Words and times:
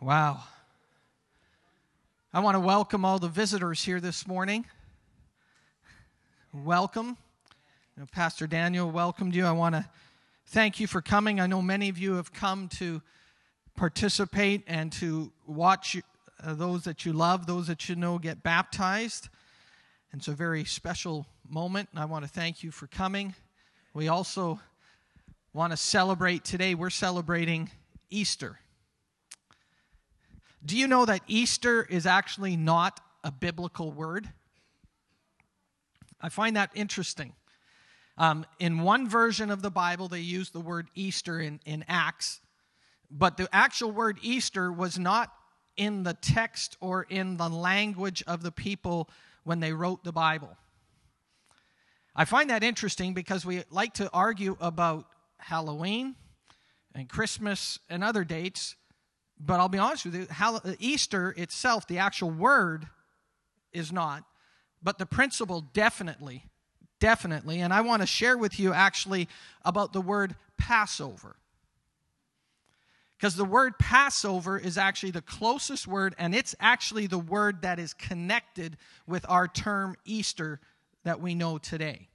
Wow. 0.00 0.42
I 2.30 2.40
want 2.40 2.54
to 2.54 2.60
welcome 2.60 3.06
all 3.06 3.18
the 3.18 3.28
visitors 3.28 3.82
here 3.82 3.98
this 3.98 4.26
morning. 4.26 4.66
Welcome. 6.52 7.16
You 7.96 8.02
know, 8.02 8.06
Pastor 8.12 8.46
Daniel 8.46 8.90
welcomed 8.90 9.34
you. 9.34 9.46
I 9.46 9.52
want 9.52 9.74
to 9.74 9.88
thank 10.48 10.80
you 10.80 10.86
for 10.86 11.00
coming. 11.00 11.40
I 11.40 11.46
know 11.46 11.62
many 11.62 11.88
of 11.88 11.96
you 11.96 12.16
have 12.16 12.30
come 12.30 12.68
to 12.76 13.00
participate 13.74 14.64
and 14.66 14.92
to 14.92 15.32
watch 15.46 15.96
uh, 16.44 16.52
those 16.52 16.84
that 16.84 17.06
you 17.06 17.14
love, 17.14 17.46
those 17.46 17.66
that 17.68 17.88
you 17.88 17.96
know 17.96 18.18
get 18.18 18.42
baptized. 18.42 19.30
And 20.12 20.20
it's 20.20 20.28
a 20.28 20.32
very 20.32 20.66
special 20.66 21.26
moment, 21.48 21.88
and 21.92 21.98
I 21.98 22.04
want 22.04 22.26
to 22.26 22.30
thank 22.30 22.62
you 22.62 22.70
for 22.70 22.86
coming. 22.86 23.34
We 23.94 24.08
also 24.08 24.60
want 25.54 25.72
to 25.72 25.78
celebrate 25.78 26.44
today, 26.44 26.74
we're 26.74 26.90
celebrating 26.90 27.70
Easter. 28.10 28.58
Do 30.66 30.76
you 30.76 30.88
know 30.88 31.04
that 31.04 31.22
Easter 31.28 31.84
is 31.84 32.06
actually 32.06 32.56
not 32.56 33.00
a 33.22 33.30
biblical 33.30 33.92
word? 33.92 34.28
I 36.20 36.28
find 36.28 36.56
that 36.56 36.70
interesting. 36.74 37.34
Um, 38.18 38.44
in 38.58 38.80
one 38.80 39.08
version 39.08 39.52
of 39.52 39.62
the 39.62 39.70
Bible, 39.70 40.08
they 40.08 40.20
use 40.20 40.50
the 40.50 40.60
word 40.60 40.88
Easter 40.96 41.38
in, 41.38 41.60
in 41.66 41.84
Acts, 41.86 42.40
but 43.10 43.36
the 43.36 43.48
actual 43.52 43.92
word 43.92 44.18
Easter 44.22 44.72
was 44.72 44.98
not 44.98 45.32
in 45.76 46.02
the 46.02 46.14
text 46.14 46.76
or 46.80 47.06
in 47.08 47.36
the 47.36 47.48
language 47.48 48.24
of 48.26 48.42
the 48.42 48.50
people 48.50 49.08
when 49.44 49.60
they 49.60 49.72
wrote 49.72 50.02
the 50.02 50.12
Bible. 50.12 50.56
I 52.16 52.24
find 52.24 52.50
that 52.50 52.64
interesting 52.64 53.14
because 53.14 53.46
we 53.46 53.62
like 53.70 53.94
to 53.94 54.10
argue 54.12 54.56
about 54.60 55.06
Halloween 55.36 56.16
and 56.92 57.08
Christmas 57.08 57.78
and 57.88 58.02
other 58.02 58.24
dates, 58.24 58.74
but 59.38 59.60
I'll 59.60 59.68
be 59.68 59.78
honest 59.78 60.06
with 60.06 60.14
you, 60.14 60.76
Easter 60.78 61.34
itself, 61.36 61.86
the 61.86 61.98
actual 61.98 62.30
word, 62.30 62.86
is 63.72 63.92
not, 63.92 64.24
but 64.82 64.98
the 64.98 65.06
principle 65.06 65.60
definitely, 65.60 66.44
definitely. 67.00 67.60
And 67.60 67.72
I 67.72 67.82
want 67.82 68.02
to 68.02 68.06
share 68.06 68.38
with 68.38 68.58
you 68.58 68.72
actually 68.72 69.28
about 69.64 69.92
the 69.92 70.00
word 70.00 70.36
Passover. 70.56 71.36
Because 73.18 73.36
the 73.36 73.44
word 73.44 73.78
Passover 73.78 74.58
is 74.58 74.76
actually 74.76 75.12
the 75.12 75.22
closest 75.22 75.86
word, 75.86 76.14
and 76.18 76.34
it's 76.34 76.54
actually 76.60 77.06
the 77.06 77.18
word 77.18 77.62
that 77.62 77.78
is 77.78 77.94
connected 77.94 78.76
with 79.06 79.24
our 79.28 79.48
term 79.48 79.96
Easter 80.04 80.60
that 81.04 81.20
we 81.20 81.34
know 81.34 81.56
today. 81.56 82.08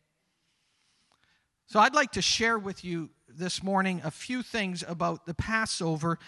So 1.66 1.80
I'd 1.80 1.96
like 1.96 2.12
to 2.12 2.22
share 2.22 2.60
with 2.60 2.84
you 2.84 3.10
this 3.28 3.64
morning 3.64 4.02
a 4.04 4.12
few 4.12 4.44
things 4.44 4.84
about 4.88 5.26
the 5.26 5.34
Passover. 5.34 6.20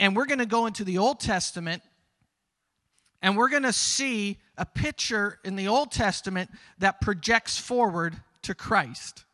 And 0.00 0.16
we're 0.16 0.26
going 0.26 0.40
to 0.40 0.46
go 0.46 0.66
into 0.66 0.82
the 0.82 0.98
Old 0.98 1.20
Testament 1.20 1.82
and 3.22 3.36
we're 3.36 3.50
going 3.50 3.62
to 3.62 3.72
see 3.72 4.38
a 4.56 4.66
picture 4.66 5.38
in 5.44 5.54
the 5.54 5.68
Old 5.68 5.92
Testament 5.92 6.50
that 6.78 7.00
projects 7.00 7.58
forward 7.58 8.16
to 8.42 8.54
Christ. 8.54 9.24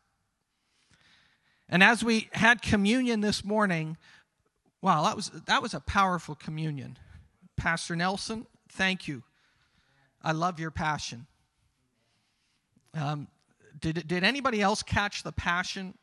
And 1.69 1.81
as 1.81 2.03
we 2.03 2.29
had 2.33 2.61
communion 2.61 3.21
this 3.21 3.43
morning, 3.43 3.97
Wow, 4.81 5.03
that 5.03 5.15
was 5.15 5.29
that 5.47 5.61
was 5.61 5.73
a 5.73 5.79
powerful 5.79 6.35
communion. 6.35 6.97
Pastor 7.55 7.95
Nelson, 7.95 8.45
thank 8.69 9.07
you. 9.07 9.23
I 10.21 10.33
love 10.33 10.59
your 10.59 10.71
passion. 10.71 11.25
Um, 12.93 13.27
did 13.79 14.07
did 14.07 14.23
anybody 14.23 14.61
else 14.61 14.83
catch 14.83 15.23
the 15.23 15.31
passion 15.31 15.95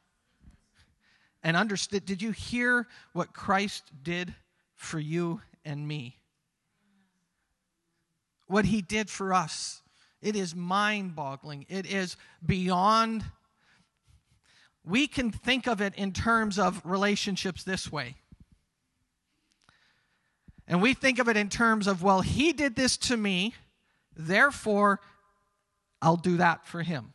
and 1.42 1.56
understood? 1.56 2.04
Did 2.04 2.20
you 2.20 2.32
hear 2.32 2.88
what 3.12 3.32
Christ 3.32 3.84
did 4.02 4.34
for 4.84 4.98
you 4.98 5.40
and 5.64 5.88
me? 5.88 6.18
What 8.46 8.66
he 8.66 8.82
did 8.82 9.10
for 9.10 9.32
us. 9.32 9.82
It 10.20 10.36
is 10.36 10.54
mind 10.54 11.16
boggling. 11.16 11.66
It 11.68 11.86
is 11.86 12.16
beyond. 12.44 13.24
We 14.84 15.06
can 15.06 15.30
think 15.30 15.66
of 15.66 15.80
it 15.80 15.94
in 15.96 16.12
terms 16.12 16.58
of 16.58 16.80
relationships 16.84 17.64
this 17.64 17.90
way. 17.90 18.16
And 20.66 20.80
we 20.80 20.94
think 20.94 21.18
of 21.18 21.28
it 21.28 21.36
in 21.36 21.48
terms 21.48 21.86
of, 21.86 22.02
well, 22.02 22.22
he 22.22 22.52
did 22.52 22.74
this 22.74 22.96
to 22.98 23.16
me, 23.16 23.54
therefore 24.16 25.00
I'll 26.00 26.16
do 26.16 26.38
that 26.38 26.66
for 26.66 26.82
him. 26.82 27.12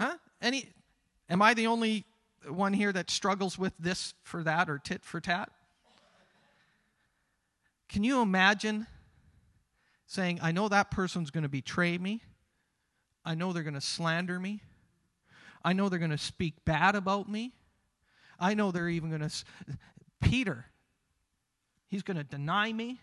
Huh? 0.00 0.16
Any 0.40 0.68
am 1.28 1.42
I 1.42 1.54
the 1.54 1.66
only 1.66 2.04
one 2.48 2.72
here 2.72 2.92
that 2.92 3.10
struggles 3.10 3.58
with 3.58 3.74
this 3.78 4.14
for 4.22 4.42
that 4.44 4.70
or 4.70 4.78
tit 4.78 5.04
for 5.04 5.20
tat? 5.20 5.50
Can 7.88 8.04
you 8.04 8.20
imagine 8.20 8.86
saying, 10.06 10.38
I 10.42 10.52
know 10.52 10.68
that 10.68 10.90
person's 10.90 11.30
going 11.30 11.42
to 11.42 11.48
betray 11.48 11.98
me. 11.98 12.22
I 13.24 13.34
know 13.34 13.52
they're 13.52 13.62
going 13.62 13.74
to 13.74 13.80
slander 13.80 14.38
me. 14.38 14.62
I 15.64 15.72
know 15.72 15.88
they're 15.88 15.98
going 15.98 16.10
to 16.12 16.18
speak 16.18 16.64
bad 16.64 16.94
about 16.94 17.28
me. 17.28 17.52
I 18.38 18.54
know 18.54 18.70
they're 18.70 18.88
even 18.88 19.10
going 19.10 19.28
to. 19.28 19.44
Peter, 20.20 20.66
He's 21.88 22.02
going 22.02 22.16
to 22.16 22.24
deny 22.24 22.72
me. 22.72 23.00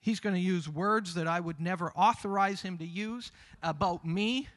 He's 0.00 0.20
going 0.20 0.34
to 0.34 0.40
use 0.40 0.68
words 0.68 1.14
that 1.14 1.26
I 1.26 1.40
would 1.40 1.60
never 1.60 1.90
authorize 1.90 2.62
him 2.62 2.78
to 2.78 2.86
use 2.86 3.32
about 3.62 4.04
me. 4.04 4.48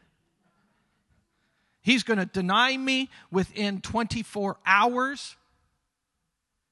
He's 1.82 2.04
going 2.04 2.20
to 2.20 2.26
deny 2.26 2.76
me 2.78 3.10
within 3.32 3.82
24 3.82 4.58
hours. 4.66 5.36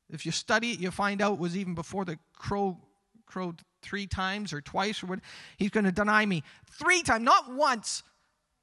If 0.10 0.26
you 0.26 0.32
study 0.32 0.72
it, 0.72 0.80
you 0.80 0.92
find 0.92 1.22
out 1.22 1.34
it 1.34 1.40
was 1.40 1.58
even 1.58 1.76
before 1.76 2.06
the 2.06 2.18
crow 2.34 2.78
crowed 3.26 3.62
three 3.82 4.08
times 4.08 4.54
or 4.54 4.62
twice 4.62 5.04
or 5.04 5.08
what. 5.08 5.20
He's 5.58 5.70
going 5.70 5.84
to 5.84 5.92
deny 5.92 6.26
me 6.26 6.44
three 6.72 7.04
times, 7.04 7.24
not 7.24 7.54
once, 7.54 8.04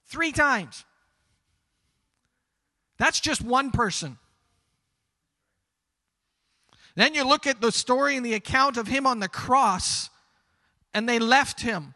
three 0.07 0.33
times. 0.33 0.85
That's 2.99 3.21
just 3.21 3.43
one 3.43 3.71
person. 3.71 4.19
Then 6.97 7.15
you 7.15 7.27
look 7.27 7.47
at 7.47 7.61
the 7.61 7.73
story 7.73 8.17
and 8.17 8.25
the 8.25 8.35
account 8.35 8.77
of 8.77 8.87
him 8.87 9.07
on 9.07 9.19
the 9.19 9.29
cross, 9.29 10.11
and 10.93 11.09
they 11.09 11.19
left 11.19 11.61
him. 11.61 11.95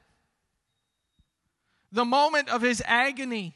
The 1.92 2.04
moment 2.04 2.48
of 2.48 2.62
his 2.62 2.82
agony, 2.84 3.54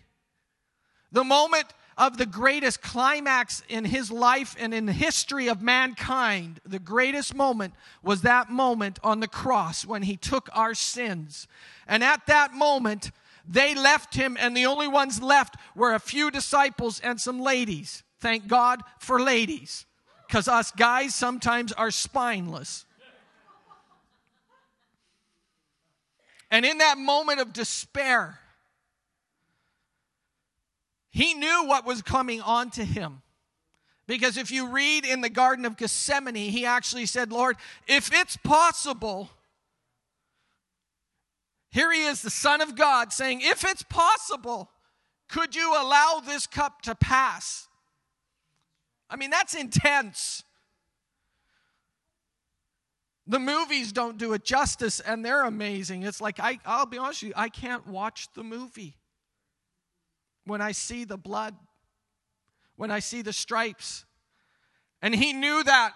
the 1.10 1.24
moment 1.24 1.66
of 1.96 2.16
the 2.16 2.26
greatest 2.26 2.82
climax 2.82 3.62
in 3.68 3.84
his 3.84 4.10
life 4.10 4.56
and 4.58 4.72
in 4.72 4.86
the 4.86 4.92
history 4.92 5.48
of 5.48 5.62
mankind, 5.62 6.60
the 6.64 6.78
greatest 6.78 7.34
moment 7.34 7.74
was 8.02 8.22
that 8.22 8.50
moment 8.50 8.98
on 9.02 9.20
the 9.20 9.28
cross 9.28 9.84
when 9.84 10.02
he 10.02 10.16
took 10.16 10.48
our 10.52 10.74
sins. 10.74 11.46
And 11.86 12.02
at 12.02 12.26
that 12.26 12.54
moment, 12.54 13.10
they 13.46 13.74
left 13.74 14.14
him, 14.14 14.36
and 14.38 14.56
the 14.56 14.66
only 14.66 14.88
ones 14.88 15.20
left 15.20 15.56
were 15.74 15.94
a 15.94 16.00
few 16.00 16.30
disciples 16.30 17.00
and 17.00 17.20
some 17.20 17.40
ladies. 17.40 18.02
Thank 18.20 18.46
God 18.46 18.82
for 18.98 19.20
ladies 19.20 19.84
because 20.26 20.48
us 20.48 20.70
guys 20.70 21.14
sometimes 21.14 21.72
are 21.72 21.90
spineless. 21.90 22.86
And 26.50 26.64
in 26.66 26.78
that 26.78 26.98
moment 26.98 27.40
of 27.40 27.52
despair, 27.52 28.38
he 31.12 31.34
knew 31.34 31.66
what 31.66 31.84
was 31.84 32.00
coming 32.00 32.40
on 32.40 32.70
to 32.70 32.84
him. 32.84 33.20
Because 34.06 34.38
if 34.38 34.50
you 34.50 34.68
read 34.68 35.04
in 35.04 35.20
the 35.20 35.28
Garden 35.28 35.64
of 35.66 35.76
Gethsemane, 35.76 36.34
he 36.34 36.64
actually 36.64 37.06
said, 37.06 37.30
Lord, 37.30 37.56
if 37.86 38.10
it's 38.12 38.36
possible, 38.38 39.30
here 41.70 41.92
he 41.92 42.04
is, 42.04 42.22
the 42.22 42.30
Son 42.30 42.62
of 42.62 42.74
God, 42.74 43.12
saying, 43.12 43.42
if 43.42 43.62
it's 43.62 43.82
possible, 43.82 44.70
could 45.28 45.54
you 45.54 45.72
allow 45.72 46.22
this 46.24 46.46
cup 46.46 46.80
to 46.82 46.94
pass? 46.94 47.68
I 49.10 49.16
mean, 49.16 49.30
that's 49.30 49.54
intense. 49.54 50.42
The 53.26 53.38
movies 53.38 53.92
don't 53.92 54.16
do 54.16 54.32
it 54.32 54.44
justice, 54.44 54.98
and 54.98 55.22
they're 55.22 55.44
amazing. 55.44 56.04
It's 56.04 56.22
like, 56.22 56.40
I, 56.40 56.58
I'll 56.64 56.86
be 56.86 56.96
honest 56.96 57.22
with 57.22 57.28
you, 57.28 57.34
I 57.36 57.50
can't 57.50 57.86
watch 57.86 58.28
the 58.34 58.42
movie 58.42 58.96
when 60.44 60.60
I 60.60 60.72
see 60.72 61.04
the 61.04 61.16
blood, 61.16 61.54
when 62.76 62.90
I 62.90 62.98
see 62.98 63.22
the 63.22 63.32
stripes. 63.32 64.04
And 65.00 65.14
he 65.14 65.32
knew 65.32 65.62
that 65.64 65.92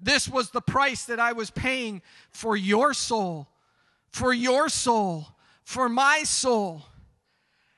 this 0.00 0.28
was 0.28 0.50
the 0.50 0.60
price 0.60 1.04
that 1.04 1.20
I 1.20 1.32
was 1.32 1.50
paying 1.50 2.02
for 2.30 2.56
your 2.56 2.92
soul, 2.92 3.48
for 4.10 4.32
your 4.32 4.68
soul, 4.68 5.28
for 5.64 5.88
my 5.88 6.24
soul. 6.24 6.82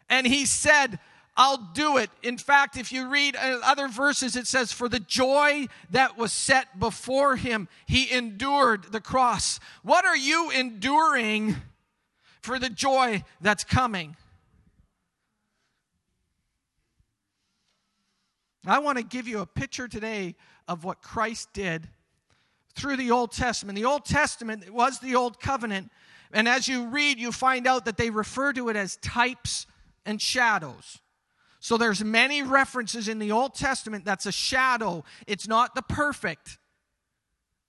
And 0.08 0.26
he 0.26 0.46
said, 0.46 0.98
I'll 1.36 1.70
do 1.74 1.96
it. 1.96 2.10
In 2.22 2.38
fact, 2.38 2.76
if 2.76 2.92
you 2.92 3.08
read 3.08 3.36
uh, 3.36 3.58
other 3.64 3.88
verses, 3.88 4.36
it 4.36 4.46
says, 4.46 4.72
For 4.72 4.88
the 4.88 5.00
joy 5.00 5.66
that 5.90 6.16
was 6.16 6.32
set 6.32 6.78
before 6.78 7.36
him, 7.36 7.68
he 7.86 8.10
endured 8.12 8.92
the 8.92 9.00
cross. 9.00 9.58
What 9.82 10.04
are 10.04 10.16
you 10.16 10.50
enduring 10.50 11.56
for 12.40 12.58
the 12.58 12.70
joy 12.70 13.24
that's 13.40 13.64
coming? 13.64 14.16
I 18.66 18.78
want 18.78 18.99
to 18.99 19.05
give 19.05 19.28
you 19.28 19.40
a 19.40 19.46
picture 19.46 19.88
today 19.88 20.37
of 20.66 20.84
what 20.84 21.02
Christ 21.02 21.50
did 21.52 21.88
through 22.75 22.96
the 22.96 23.11
Old 23.11 23.32
Testament. 23.32 23.76
The 23.76 23.84
Old 23.84 24.05
Testament 24.05 24.70
was 24.72 24.99
the 24.99 25.14
Old 25.14 25.38
Covenant. 25.40 25.90
And 26.32 26.49
as 26.49 26.66
you 26.66 26.87
read, 26.87 27.19
you 27.19 27.31
find 27.31 27.66
out 27.66 27.84
that 27.84 27.96
they 27.96 28.11
refer 28.11 28.52
to 28.55 28.69
it 28.69 28.76
as 28.76 28.96
types 28.96 29.66
and 30.06 30.20
shadows. 30.20 31.00
So 31.61 31.76
there's 31.76 32.02
many 32.05 32.43
references 32.43 33.08
in 33.08 33.19
the 33.19 33.32
Old 33.32 33.55
Testament 33.55 34.05
that's 34.05 34.26
a 34.26 34.32
shadow. 34.32 35.05
It's 35.26 35.49
not 35.49 35.75
the 35.75 35.82
perfect, 35.82 36.58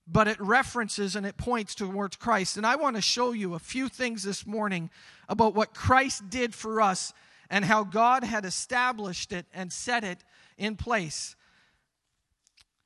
but 0.07 0.27
it 0.27 0.39
references 0.39 1.15
and 1.15 1.25
it 1.25 1.37
points 1.37 1.75
towards 1.75 2.17
Christ. 2.17 2.57
And 2.57 2.65
I 2.65 2.75
want 2.75 2.95
to 2.95 3.01
show 3.01 3.31
you 3.31 3.53
a 3.53 3.59
few 3.59 3.87
things 3.87 4.23
this 4.23 4.45
morning 4.45 4.89
about 5.29 5.55
what 5.55 5.73
Christ 5.73 6.29
did 6.29 6.53
for 6.53 6.81
us 6.81 7.13
and 7.49 7.63
how 7.63 7.83
God 7.83 8.23
had 8.23 8.43
established 8.43 9.31
it 9.31 9.45
and 9.53 9.71
set 9.71 10.03
it 10.03 10.23
in 10.57 10.75
place. 10.75 11.35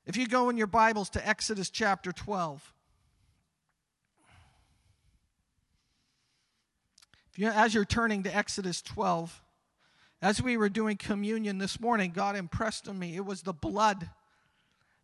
If 0.05 0.17
you 0.17 0.27
go 0.27 0.49
in 0.49 0.57
your 0.57 0.67
Bibles 0.67 1.09
to 1.11 1.27
Exodus 1.27 1.69
chapter 1.69 2.11
12, 2.11 2.73
if 7.31 7.39
you, 7.39 7.47
as 7.47 7.73
you're 7.73 7.85
turning 7.85 8.23
to 8.23 8.35
Exodus 8.35 8.81
12, 8.81 9.41
as 10.21 10.41
we 10.41 10.57
were 10.57 10.69
doing 10.69 10.97
communion 10.97 11.59
this 11.59 11.79
morning, 11.79 12.11
God 12.11 12.35
impressed 12.35 12.87
on 12.89 12.97
me 12.97 13.15
it 13.15 13.25
was 13.25 13.43
the 13.43 13.53
blood 13.53 14.09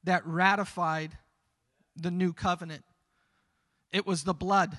that 0.04 0.26
ratified 0.26 1.18
the 1.96 2.12
new 2.12 2.34
covenant. 2.34 2.84
It 3.92 4.06
was 4.06 4.24
the 4.24 4.34
blood. 4.34 4.78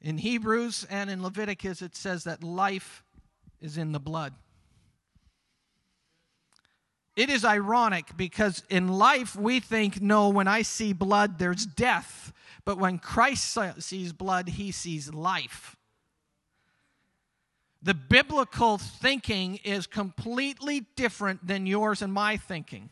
In 0.00 0.18
Hebrews 0.18 0.86
and 0.90 1.08
in 1.08 1.22
Leviticus, 1.22 1.80
it 1.82 1.96
says 1.96 2.24
that 2.24 2.44
life 2.44 3.02
is 3.60 3.78
in 3.78 3.92
the 3.92 3.98
blood. 3.98 4.34
It 7.16 7.30
is 7.30 7.44
ironic 7.44 8.16
because 8.16 8.64
in 8.68 8.88
life 8.88 9.36
we 9.36 9.60
think, 9.60 10.00
no, 10.00 10.30
when 10.30 10.48
I 10.48 10.62
see 10.62 10.92
blood, 10.92 11.38
there's 11.38 11.64
death. 11.64 12.32
But 12.64 12.78
when 12.78 12.98
Christ 12.98 13.56
sees 13.78 14.12
blood, 14.12 14.48
he 14.48 14.72
sees 14.72 15.12
life. 15.12 15.76
The 17.82 17.94
biblical 17.94 18.78
thinking 18.78 19.60
is 19.62 19.86
completely 19.86 20.86
different 20.96 21.46
than 21.46 21.66
yours 21.66 22.00
and 22.00 22.12
my 22.12 22.38
thinking. 22.38 22.90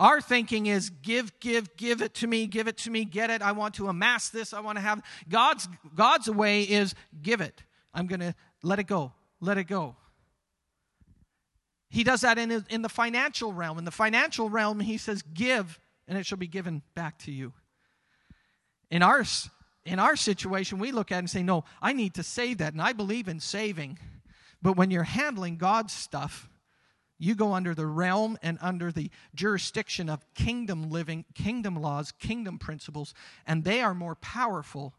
Our 0.00 0.20
thinking 0.20 0.66
is 0.66 0.90
give, 0.90 1.38
give, 1.40 1.76
give 1.76 2.02
it 2.02 2.14
to 2.14 2.26
me, 2.26 2.46
give 2.46 2.66
it 2.66 2.78
to 2.78 2.90
me, 2.90 3.04
get 3.04 3.30
it. 3.30 3.42
I 3.42 3.52
want 3.52 3.74
to 3.74 3.88
amass 3.88 4.30
this. 4.30 4.52
I 4.52 4.60
want 4.60 4.78
to 4.78 4.82
have 4.82 5.02
God's 5.28 5.68
God's 5.94 6.28
way 6.28 6.62
is 6.62 6.94
give 7.22 7.40
it. 7.40 7.62
I'm 7.94 8.06
going 8.06 8.20
to 8.20 8.34
let 8.62 8.78
it 8.78 8.84
go. 8.84 9.12
Let 9.40 9.58
it 9.58 9.64
go. 9.64 9.96
He 11.90 12.04
does 12.04 12.20
that 12.20 12.38
in, 12.38 12.64
in 12.70 12.82
the 12.82 12.88
financial 12.88 13.52
realm. 13.52 13.76
In 13.76 13.84
the 13.84 13.90
financial 13.90 14.48
realm, 14.48 14.80
he 14.80 14.96
says, 14.96 15.22
Give, 15.22 15.78
and 16.06 16.16
it 16.16 16.24
shall 16.24 16.38
be 16.38 16.46
given 16.46 16.82
back 16.94 17.18
to 17.20 17.32
you. 17.32 17.52
In 18.90 19.02
our 19.02 19.24
in 19.84 19.98
our 19.98 20.14
situation, 20.14 20.78
we 20.78 20.92
look 20.92 21.10
at 21.10 21.16
it 21.16 21.18
and 21.18 21.30
say, 21.30 21.42
No, 21.42 21.64
I 21.82 21.92
need 21.92 22.14
to 22.14 22.22
save 22.22 22.58
that. 22.58 22.72
And 22.72 22.80
I 22.80 22.92
believe 22.92 23.28
in 23.28 23.40
saving. 23.40 23.98
But 24.62 24.76
when 24.76 24.90
you're 24.90 25.02
handling 25.02 25.56
God's 25.56 25.92
stuff, 25.92 26.48
you 27.18 27.34
go 27.34 27.54
under 27.54 27.74
the 27.74 27.86
realm 27.86 28.38
and 28.42 28.58
under 28.60 28.92
the 28.92 29.10
jurisdiction 29.34 30.08
of 30.08 30.24
kingdom 30.34 30.90
living, 30.90 31.24
kingdom 31.34 31.76
laws, 31.76 32.12
kingdom 32.12 32.58
principles, 32.58 33.14
and 33.46 33.64
they 33.64 33.80
are 33.80 33.94
more 33.94 34.14
powerful 34.14 34.94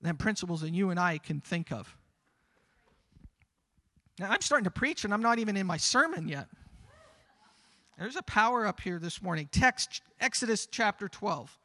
than 0.00 0.16
principles 0.16 0.62
that 0.62 0.70
you 0.70 0.90
and 0.90 0.98
I 0.98 1.18
can 1.18 1.40
think 1.40 1.70
of. 1.70 1.96
Now, 4.18 4.30
I'm 4.30 4.40
starting 4.40 4.64
to 4.64 4.70
preach, 4.70 5.04
and 5.04 5.14
I'm 5.14 5.22
not 5.22 5.38
even 5.38 5.56
in 5.56 5.66
my 5.66 5.78
sermon 5.78 6.28
yet. 6.28 6.48
There's 7.98 8.16
a 8.16 8.22
power 8.22 8.66
up 8.66 8.80
here 8.80 8.98
this 8.98 9.22
morning. 9.22 9.48
Text 9.50 10.02
Exodus 10.20 10.66
chapter 10.66 11.08
12. 11.08 11.56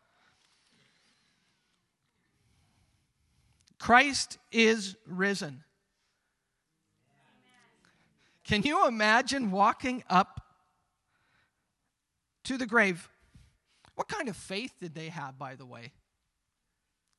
Christ 3.80 4.38
is 4.52 4.96
risen. 5.06 5.64
Can 8.44 8.64
you 8.64 8.88
imagine 8.88 9.52
walking 9.52 10.04
up 10.10 10.42
to 12.46 12.58
the 12.58 12.66
grave? 12.66 13.10
What 13.96 14.08
kind 14.08 14.30
of 14.30 14.38
faith 14.38 14.74
did 14.80 14.96
they 14.96 15.10
have, 15.10 15.38
by 15.38 15.56
the 15.56 15.66
way? 15.66 15.92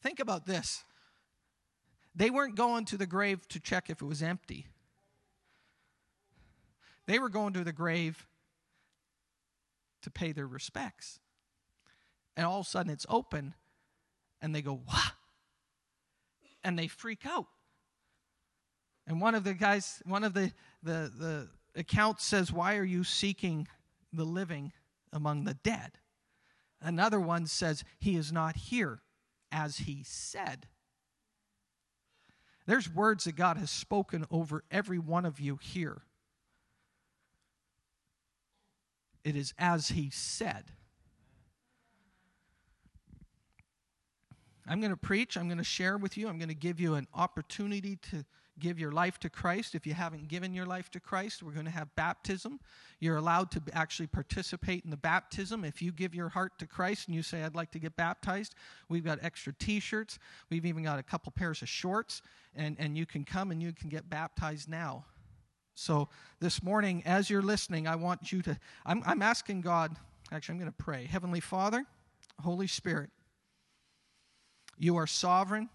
Think 0.02 0.20
about 0.20 0.46
this. 0.46 0.84
They 2.14 2.30
weren't 2.30 2.56
going 2.56 2.84
to 2.86 2.96
the 2.96 3.06
grave 3.06 3.46
to 3.48 3.60
check 3.60 3.90
if 3.90 4.00
it 4.00 4.06
was 4.06 4.22
empty. 4.22 4.66
They 7.08 7.18
were 7.18 7.30
going 7.30 7.54
to 7.54 7.64
the 7.64 7.72
grave 7.72 8.28
to 10.02 10.10
pay 10.10 10.32
their 10.32 10.46
respects. 10.46 11.18
And 12.36 12.46
all 12.46 12.60
of 12.60 12.66
a 12.66 12.68
sudden 12.68 12.92
it's 12.92 13.06
open, 13.08 13.54
and 14.40 14.54
they 14.54 14.62
go, 14.62 14.74
What? 14.84 15.12
and 16.62 16.78
they 16.78 16.86
freak 16.86 17.24
out. 17.24 17.46
And 19.06 19.22
one 19.22 19.34
of 19.34 19.42
the 19.42 19.54
guys, 19.54 20.02
one 20.04 20.22
of 20.22 20.34
the, 20.34 20.52
the, 20.82 21.10
the 21.18 21.48
accounts 21.74 22.26
says, 22.26 22.52
Why 22.52 22.76
are 22.76 22.84
you 22.84 23.04
seeking 23.04 23.66
the 24.12 24.24
living 24.24 24.72
among 25.10 25.44
the 25.44 25.54
dead? 25.54 25.92
Another 26.82 27.18
one 27.18 27.46
says, 27.46 27.84
He 27.98 28.16
is 28.16 28.30
not 28.32 28.54
here, 28.54 29.00
as 29.50 29.78
he 29.78 30.02
said. 30.04 30.66
There's 32.66 32.92
words 32.92 33.24
that 33.24 33.34
God 33.34 33.56
has 33.56 33.70
spoken 33.70 34.26
over 34.30 34.62
every 34.70 34.98
one 34.98 35.24
of 35.24 35.40
you 35.40 35.58
here. 35.62 36.02
It 39.28 39.36
is 39.36 39.52
as 39.58 39.88
he 39.88 40.08
said. 40.08 40.64
I'm 44.66 44.80
going 44.80 44.90
to 44.90 44.96
preach. 44.96 45.36
I'm 45.36 45.48
going 45.48 45.58
to 45.58 45.64
share 45.64 45.98
with 45.98 46.16
you. 46.16 46.28
I'm 46.28 46.38
going 46.38 46.48
to 46.48 46.54
give 46.54 46.80
you 46.80 46.94
an 46.94 47.06
opportunity 47.12 47.96
to 48.10 48.24
give 48.58 48.78
your 48.78 48.90
life 48.90 49.20
to 49.20 49.28
Christ. 49.28 49.74
If 49.74 49.86
you 49.86 49.92
haven't 49.92 50.28
given 50.28 50.54
your 50.54 50.64
life 50.64 50.90
to 50.92 51.00
Christ, 51.00 51.42
we're 51.42 51.52
going 51.52 51.66
to 51.66 51.70
have 51.70 51.94
baptism. 51.94 52.58
You're 53.00 53.18
allowed 53.18 53.50
to 53.50 53.62
actually 53.74 54.06
participate 54.06 54.86
in 54.86 54.90
the 54.90 54.96
baptism. 54.96 55.62
If 55.62 55.82
you 55.82 55.92
give 55.92 56.14
your 56.14 56.30
heart 56.30 56.58
to 56.60 56.66
Christ 56.66 57.08
and 57.08 57.14
you 57.14 57.22
say, 57.22 57.44
I'd 57.44 57.54
like 57.54 57.70
to 57.72 57.78
get 57.78 57.96
baptized, 57.96 58.54
we've 58.88 59.04
got 59.04 59.18
extra 59.20 59.52
t 59.52 59.78
shirts. 59.78 60.18
We've 60.48 60.64
even 60.64 60.84
got 60.84 60.98
a 60.98 61.02
couple 61.02 61.32
pairs 61.32 61.60
of 61.60 61.68
shorts, 61.68 62.22
and, 62.56 62.76
and 62.78 62.96
you 62.96 63.04
can 63.04 63.26
come 63.26 63.50
and 63.50 63.62
you 63.62 63.74
can 63.74 63.90
get 63.90 64.08
baptized 64.08 64.70
now. 64.70 65.04
So 65.78 66.08
this 66.40 66.60
morning, 66.60 67.04
as 67.06 67.30
you're 67.30 67.40
listening, 67.40 67.86
I 67.86 67.94
want 67.94 68.32
you 68.32 68.42
to, 68.42 68.58
I'm, 68.84 69.00
I'm 69.06 69.22
asking 69.22 69.60
God, 69.60 69.94
actually, 70.32 70.54
I'm 70.54 70.58
going 70.58 70.72
to 70.72 70.76
pray. 70.76 71.04
Heavenly 71.04 71.38
Father, 71.38 71.84
Holy 72.42 72.66
Spirit, 72.66 73.10
you 74.76 74.96
are 74.96 75.06
sovereign, 75.06 75.68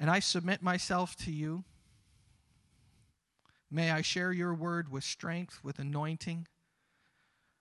and 0.00 0.08
I 0.08 0.20
submit 0.20 0.62
myself 0.62 1.14
to 1.16 1.30
you. 1.30 1.62
May 3.70 3.90
I 3.90 4.00
share 4.00 4.32
your 4.32 4.54
word 4.54 4.90
with 4.90 5.04
strength, 5.04 5.60
with 5.62 5.78
anointing, 5.78 6.46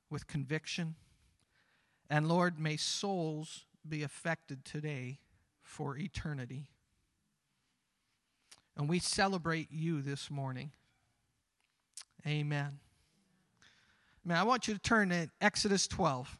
with 0.09 0.25
conviction. 0.25 0.95
And 2.09 2.29
Lord, 2.29 2.61
may 2.61 2.77
souls 2.77 3.65
be 3.87 4.03
affected 4.03 4.63
today 4.63 5.19
for 5.61 5.97
eternity. 5.97 6.67
And 8.77 8.87
we 8.87 8.99
celebrate 8.99 9.69
you 9.69 10.01
this 10.01 10.31
morning. 10.31 10.71
Amen. 12.25 12.79
Man, 14.25 14.37
I 14.37 14.43
want 14.43 14.67
you 14.67 14.73
to 14.73 14.79
turn 14.79 15.09
to 15.09 15.29
Exodus 15.41 15.87
12. 15.87 16.37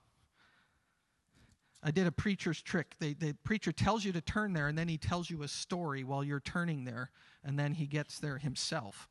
I 1.83 1.91
did 1.91 2.07
a 2.07 2.11
preacher's 2.11 2.61
trick. 2.61 2.95
The, 2.99 3.13
the 3.13 3.35
preacher 3.43 3.73
tells 3.73 4.05
you 4.05 4.13
to 4.13 4.21
turn 4.21 4.53
there, 4.53 4.69
and 4.69 4.77
then 4.77 4.87
he 4.87 4.97
tells 4.97 5.29
you 5.29 5.43
a 5.43 5.49
story 5.49 6.05
while 6.05 6.23
you're 6.23 6.39
turning 6.39 6.85
there, 6.85 7.09
and 7.43 7.59
then 7.59 7.73
he 7.73 7.85
gets 7.85 8.19
there 8.19 8.37
himself. 8.37 9.09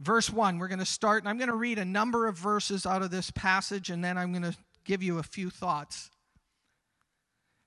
Verse 0.00 0.28
1, 0.28 0.58
we're 0.58 0.68
going 0.68 0.80
to 0.80 0.84
start, 0.84 1.22
and 1.22 1.28
I'm 1.28 1.38
going 1.38 1.48
to 1.48 1.54
read 1.54 1.78
a 1.78 1.84
number 1.84 2.26
of 2.26 2.36
verses 2.36 2.84
out 2.84 3.02
of 3.02 3.12
this 3.12 3.30
passage, 3.30 3.90
and 3.90 4.04
then 4.04 4.18
I'm 4.18 4.32
going 4.32 4.42
to 4.42 4.56
give 4.84 5.02
you 5.02 5.18
a 5.18 5.22
few 5.22 5.50
thoughts. 5.50 6.10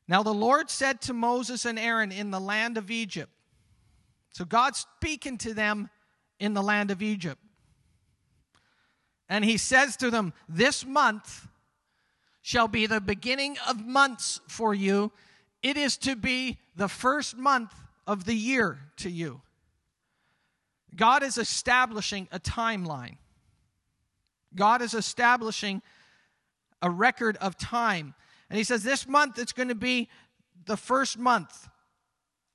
Now 0.08 0.22
the 0.24 0.34
Lord 0.34 0.70
said 0.70 1.02
to 1.02 1.14
Moses 1.14 1.66
and 1.66 1.80
Aaron 1.80 2.12
in 2.12 2.32
the 2.32 2.40
land 2.40 2.78
of 2.78 2.92
Egypt, 2.92 3.32
so 4.32 4.44
God's 4.46 4.86
speaking 4.98 5.38
to 5.40 5.54
them 5.54 5.90
in 6.40 6.54
the 6.54 6.64
land 6.64 6.92
of 6.92 7.02
Egypt. 7.02 7.42
And 9.28 9.46
he 9.46 9.58
says 9.58 9.96
to 9.98 10.10
them, 10.10 10.34
This 10.48 10.86
month 10.86 11.48
shall 12.42 12.68
be 12.68 12.88
the 12.88 13.02
beginning 13.02 13.58
of 13.68 13.86
months 13.86 14.42
for 14.48 14.74
you. 14.74 15.12
It 15.62 15.78
is 15.78 15.98
to 15.98 16.16
be 16.16 16.58
the 16.76 16.88
first 16.88 17.38
month 17.38 17.74
of 18.08 18.26
the 18.26 18.34
year 18.34 18.80
to 18.98 19.10
you. 19.10 19.42
God 20.96 21.22
is 21.22 21.38
establishing 21.38 22.28
a 22.32 22.40
timeline. 22.40 23.18
God 24.56 24.82
is 24.82 24.94
establishing 24.94 25.82
a 26.82 26.90
record 26.90 27.38
of 27.38 27.58
time. 27.58 28.16
And 28.50 28.58
he 28.58 28.64
says, 28.64 28.84
This 28.84 29.08
month 29.08 29.38
it's 29.38 29.54
going 29.54 29.70
to 29.70 29.76
be 29.76 30.10
the 30.66 30.78
first 30.78 31.20
month 31.20 31.70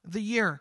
the 0.04 0.20
year. 0.20 0.60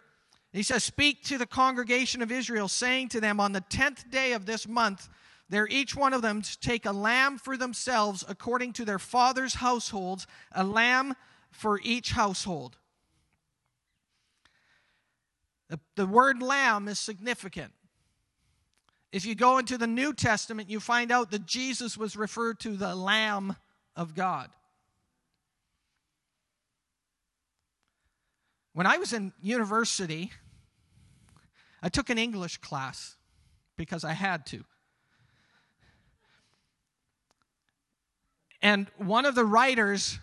He 0.54 0.64
says, 0.64 0.84
Speak 0.84 1.24
to 1.26 1.38
the 1.38 1.48
congregation 1.48 2.22
of 2.22 2.32
Israel, 2.32 2.68
saying 2.68 3.10
to 3.10 3.20
them, 3.20 3.40
On 3.40 3.52
the 3.52 3.62
tenth 3.62 4.10
day 4.10 4.34
of 4.34 4.46
this 4.46 4.68
month, 4.68 5.10
they're 5.50 5.68
each 5.68 5.96
one 5.96 6.14
of 6.14 6.22
them 6.22 6.42
to 6.42 6.60
take 6.60 6.86
a 6.86 6.92
lamb 6.92 7.38
for 7.38 7.58
themselves 7.58 8.24
according 8.28 8.74
to 8.74 8.86
their 8.86 9.00
father's 9.00 9.56
households, 9.56 10.28
a 10.52 10.64
lamb 10.64 11.16
for 11.52 11.80
each 11.84 12.12
household. 12.12 12.78
The, 15.70 15.80
the 15.96 16.06
word 16.06 16.42
lamb 16.42 16.88
is 16.88 17.00
significant. 17.00 17.74
If 19.12 19.26
you 19.26 19.36
go 19.36 19.58
into 19.58 19.78
the 19.78 19.88
New 19.88 20.14
Testament, 20.14 20.70
you 20.70 20.80
find 20.80 21.12
out 21.12 21.32
that 21.32 21.46
Jesus 21.46 21.98
was 21.98 22.16
referred 22.16 22.60
to 22.62 22.76
the 22.76 22.96
Lamb 22.96 23.56
of 23.96 24.16
God. 24.16 24.50
When 28.74 28.88
I 28.88 28.98
was 28.98 29.14
in 29.14 29.34
university, 29.40 30.32
I 31.84 31.90
took 31.90 32.10
an 32.10 32.18
English 32.18 32.60
class 32.60 33.18
because 33.75 34.06
I 34.06 34.13
had 34.13 34.46
to. 34.48 34.63
And 38.62 38.88
one 38.98 39.25
of 39.25 39.36
the 39.36 39.44
writers, 39.44 40.18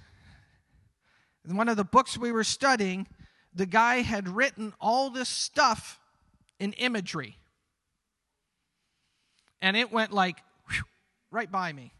in 1.46 1.58
one 1.58 1.68
of 1.68 1.76
the 1.76 1.84
books 1.84 2.16
we 2.16 2.32
were 2.32 2.44
studying, 2.44 3.06
the 3.54 3.66
guy 3.66 3.96
had 3.96 4.26
written 4.26 4.72
all 4.80 5.10
this 5.10 5.28
stuff 5.28 6.00
in 6.58 6.72
imagery. 6.72 7.36
And 9.60 9.76
it 9.76 9.92
went 9.92 10.12
like 10.12 10.38
whew, 10.70 10.84
right 11.30 11.52
by 11.52 11.74
me. 11.74 11.92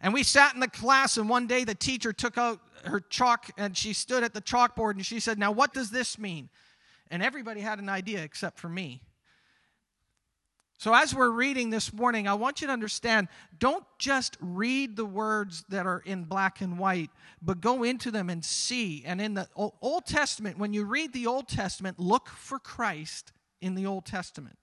And 0.00 0.14
we 0.14 0.22
sat 0.22 0.54
in 0.54 0.60
the 0.60 0.68
class, 0.68 1.18
and 1.18 1.28
one 1.28 1.46
day 1.46 1.64
the 1.64 1.74
teacher 1.74 2.14
took 2.14 2.38
out 2.38 2.60
her 2.84 3.00
chalk 3.00 3.50
and 3.58 3.76
she 3.76 3.92
stood 3.92 4.22
at 4.22 4.32
the 4.32 4.40
chalkboard 4.40 4.92
and 4.92 5.04
she 5.04 5.20
said, 5.20 5.38
Now, 5.38 5.52
what 5.52 5.74
does 5.74 5.90
this 5.90 6.18
mean? 6.18 6.48
And 7.14 7.22
everybody 7.22 7.60
had 7.60 7.78
an 7.78 7.88
idea 7.88 8.24
except 8.24 8.58
for 8.58 8.68
me. 8.68 9.00
So, 10.78 10.92
as 10.92 11.14
we're 11.14 11.30
reading 11.30 11.70
this 11.70 11.92
morning, 11.92 12.26
I 12.26 12.34
want 12.34 12.60
you 12.60 12.66
to 12.66 12.72
understand 12.72 13.28
don't 13.56 13.84
just 14.00 14.36
read 14.40 14.96
the 14.96 15.04
words 15.04 15.64
that 15.68 15.86
are 15.86 16.02
in 16.04 16.24
black 16.24 16.60
and 16.60 16.76
white, 16.76 17.10
but 17.40 17.60
go 17.60 17.84
into 17.84 18.10
them 18.10 18.30
and 18.30 18.44
see. 18.44 19.04
And 19.06 19.20
in 19.20 19.34
the 19.34 19.46
Old 19.54 20.06
Testament, 20.06 20.58
when 20.58 20.72
you 20.72 20.82
read 20.82 21.12
the 21.12 21.28
Old 21.28 21.46
Testament, 21.46 22.00
look 22.00 22.30
for 22.30 22.58
Christ 22.58 23.32
in 23.60 23.76
the 23.76 23.86
Old 23.86 24.06
Testament. 24.06 24.58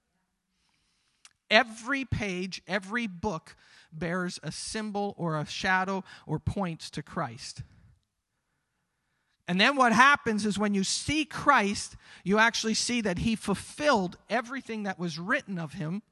Every 1.50 2.04
page, 2.04 2.62
every 2.68 3.08
book 3.08 3.56
bears 3.94 4.42
a 4.44 4.52
symbol 4.52 5.16
or 5.18 5.40
a 5.40 5.46
shadow 5.46 6.04
or 6.28 6.38
points 6.38 6.90
to 6.90 7.02
Christ. 7.02 7.64
And 9.52 9.60
then 9.60 9.76
what 9.76 9.92
happens 9.92 10.46
is 10.46 10.58
when 10.58 10.74
you 10.74 10.86
see 10.86 11.26
Christ, 11.26 11.98
you 12.24 12.40
actually 12.40 12.74
see 12.74 13.02
that 13.02 13.18
he 13.18 13.36
fulfilled 13.36 14.18
everything 14.30 14.84
that 14.84 14.98
was 14.98 15.20
written 15.20 15.60
of 15.60 15.74
him. 15.74 16.04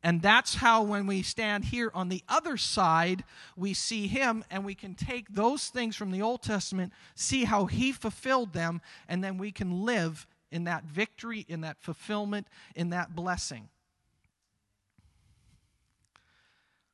And 0.00 0.22
that's 0.22 0.54
how, 0.54 0.84
when 0.84 1.08
we 1.08 1.22
stand 1.22 1.64
here 1.64 1.90
on 1.92 2.10
the 2.10 2.22
other 2.28 2.56
side, 2.56 3.24
we 3.56 3.74
see 3.74 4.06
him 4.06 4.44
and 4.52 4.64
we 4.64 4.76
can 4.76 4.94
take 4.94 5.34
those 5.34 5.66
things 5.66 5.96
from 5.96 6.12
the 6.12 6.22
Old 6.22 6.44
Testament, 6.44 6.92
see 7.16 7.42
how 7.42 7.66
he 7.66 7.90
fulfilled 7.90 8.52
them, 8.52 8.80
and 9.08 9.24
then 9.24 9.36
we 9.36 9.50
can 9.50 9.84
live 9.84 10.28
in 10.52 10.62
that 10.62 10.84
victory, 10.84 11.44
in 11.48 11.62
that 11.62 11.78
fulfillment, 11.80 12.46
in 12.76 12.90
that 12.90 13.16
blessing. 13.16 13.68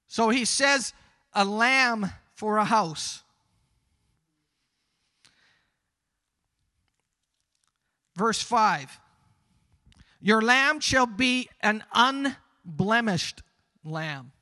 So 0.06 0.30
he 0.30 0.46
says, 0.46 0.94
a 1.34 1.44
lamb 1.44 2.12
for 2.34 2.56
a 2.56 2.64
house. 2.64 3.24
Verse 8.16 8.42
5 8.42 8.98
Your 10.20 10.42
lamb 10.42 10.80
shall 10.80 11.06
be 11.06 11.48
an 11.60 11.84
unblemished 11.94 13.42
lamb, 13.84 14.32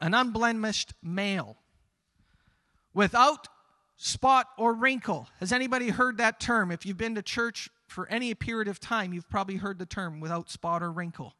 an 0.00 0.14
unblemished 0.14 0.94
male, 1.02 1.56
without 2.94 3.48
spot 3.96 4.48
or 4.56 4.72
wrinkle. 4.72 5.28
Has 5.40 5.52
anybody 5.52 5.90
heard 5.90 6.18
that 6.18 6.40
term? 6.40 6.70
If 6.70 6.86
you've 6.86 6.96
been 6.96 7.14
to 7.16 7.22
church 7.22 7.68
for 7.86 8.08
any 8.08 8.34
period 8.34 8.68
of 8.68 8.80
time, 8.80 9.12
you've 9.12 9.28
probably 9.28 9.56
heard 9.56 9.78
the 9.78 9.86
term 9.86 10.20
without 10.20 10.50
spot 10.50 10.82
or 10.82 10.90
wrinkle. 10.90 11.34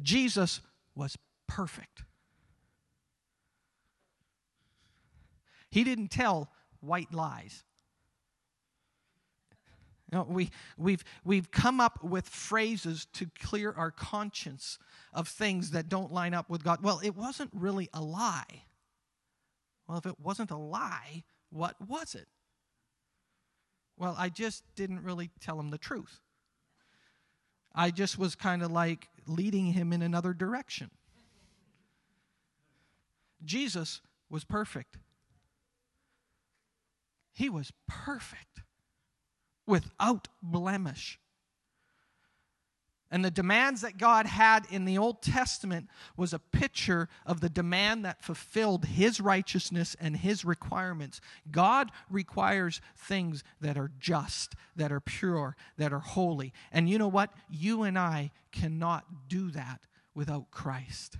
Jesus 0.00 0.60
was 0.94 1.16
perfect. 1.46 2.02
He 5.70 5.84
didn't 5.84 6.08
tell 6.08 6.50
white 6.80 7.14
lies. 7.14 7.64
You 10.12 10.18
know, 10.18 10.26
we, 10.28 10.50
we've, 10.76 11.02
we've 11.24 11.50
come 11.50 11.80
up 11.80 12.04
with 12.04 12.28
phrases 12.28 13.06
to 13.14 13.30
clear 13.40 13.72
our 13.72 13.90
conscience 13.90 14.78
of 15.14 15.26
things 15.26 15.70
that 15.70 15.88
don't 15.88 16.12
line 16.12 16.34
up 16.34 16.50
with 16.50 16.62
God. 16.62 16.82
Well, 16.82 17.00
it 17.02 17.16
wasn't 17.16 17.50
really 17.54 17.88
a 17.94 18.02
lie. 18.02 18.64
Well, 19.88 19.96
if 19.96 20.04
it 20.04 20.20
wasn't 20.20 20.50
a 20.50 20.56
lie, 20.56 21.24
what 21.48 21.76
was 21.88 22.14
it? 22.14 22.26
Well, 23.96 24.14
I 24.18 24.28
just 24.28 24.64
didn't 24.76 25.02
really 25.02 25.30
tell 25.40 25.58
him 25.58 25.70
the 25.70 25.78
truth. 25.78 26.20
I 27.74 27.90
just 27.90 28.18
was 28.18 28.34
kind 28.34 28.62
of 28.62 28.70
like 28.70 29.08
leading 29.26 29.72
him 29.72 29.94
in 29.94 30.02
another 30.02 30.34
direction. 30.34 30.90
Jesus 33.42 34.02
was 34.28 34.44
perfect. 34.44 34.98
He 37.32 37.48
was 37.48 37.72
perfect 37.88 38.62
without 39.66 40.28
blemish. 40.42 41.18
And 43.12 43.22
the 43.22 43.30
demands 43.30 43.82
that 43.82 43.98
God 43.98 44.24
had 44.24 44.66
in 44.70 44.86
the 44.86 44.96
Old 44.96 45.20
Testament 45.20 45.88
was 46.16 46.32
a 46.32 46.38
picture 46.38 47.10
of 47.26 47.42
the 47.42 47.50
demand 47.50 48.06
that 48.06 48.22
fulfilled 48.24 48.86
his 48.86 49.20
righteousness 49.20 49.94
and 50.00 50.16
his 50.16 50.46
requirements. 50.46 51.20
God 51.50 51.92
requires 52.08 52.80
things 52.96 53.44
that 53.60 53.76
are 53.76 53.90
just, 54.00 54.54
that 54.76 54.90
are 54.90 55.00
pure, 55.00 55.56
that 55.76 55.92
are 55.92 55.98
holy. 55.98 56.54
And 56.72 56.88
you 56.88 56.96
know 56.96 57.06
what? 57.06 57.34
You 57.50 57.82
and 57.82 57.98
I 57.98 58.30
cannot 58.50 59.28
do 59.28 59.50
that 59.50 59.82
without 60.14 60.50
Christ. 60.50 61.18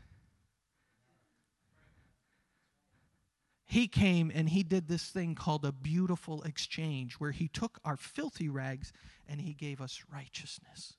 He 3.72 3.88
came 3.88 4.30
and 4.34 4.50
he 4.50 4.62
did 4.62 4.86
this 4.86 5.08
thing 5.08 5.34
called 5.34 5.64
a 5.64 5.72
beautiful 5.72 6.42
exchange 6.42 7.14
where 7.14 7.30
he 7.30 7.48
took 7.48 7.78
our 7.86 7.96
filthy 7.96 8.50
rags 8.50 8.92
and 9.26 9.40
he 9.40 9.54
gave 9.54 9.80
us 9.80 10.04
righteousness. 10.12 10.92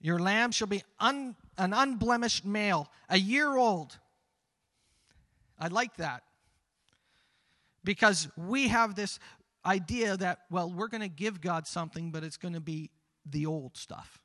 Your 0.00 0.18
lamb 0.18 0.52
shall 0.52 0.68
be 0.68 0.82
un, 0.98 1.36
an 1.58 1.74
unblemished 1.74 2.46
male, 2.46 2.90
a 3.10 3.18
year 3.18 3.54
old. 3.58 3.98
I 5.58 5.68
like 5.68 5.98
that. 5.98 6.22
Because 7.84 8.26
we 8.38 8.68
have 8.68 8.94
this 8.94 9.18
idea 9.66 10.16
that, 10.16 10.40
well, 10.50 10.70
we're 10.70 10.88
going 10.88 11.02
to 11.02 11.08
give 11.08 11.40
God 11.40 11.66
something, 11.66 12.10
but 12.10 12.24
it's 12.24 12.36
going 12.36 12.54
to 12.54 12.60
be 12.60 12.90
the 13.24 13.46
old 13.46 13.76
stuff. 13.76 14.20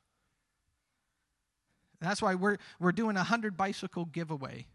That's 2.00 2.22
why 2.22 2.34
we're, 2.34 2.58
we're 2.80 2.92
doing 2.92 3.16
a 3.16 3.20
100 3.20 3.56
bicycle 3.56 4.06
giveaway. 4.06 4.66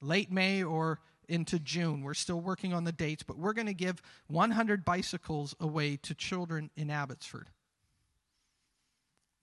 Late 0.00 0.30
May 0.30 0.62
or 0.62 1.00
into 1.28 1.58
June. 1.58 2.02
We're 2.02 2.14
still 2.14 2.40
working 2.40 2.74
on 2.74 2.84
the 2.84 2.92
dates, 2.92 3.22
but 3.22 3.38
we're 3.38 3.52
going 3.52 3.66
to 3.66 3.74
give 3.74 4.02
100 4.28 4.84
bicycles 4.84 5.54
away 5.60 5.96
to 6.02 6.14
children 6.14 6.70
in 6.76 6.90
Abbotsford. 6.90 7.48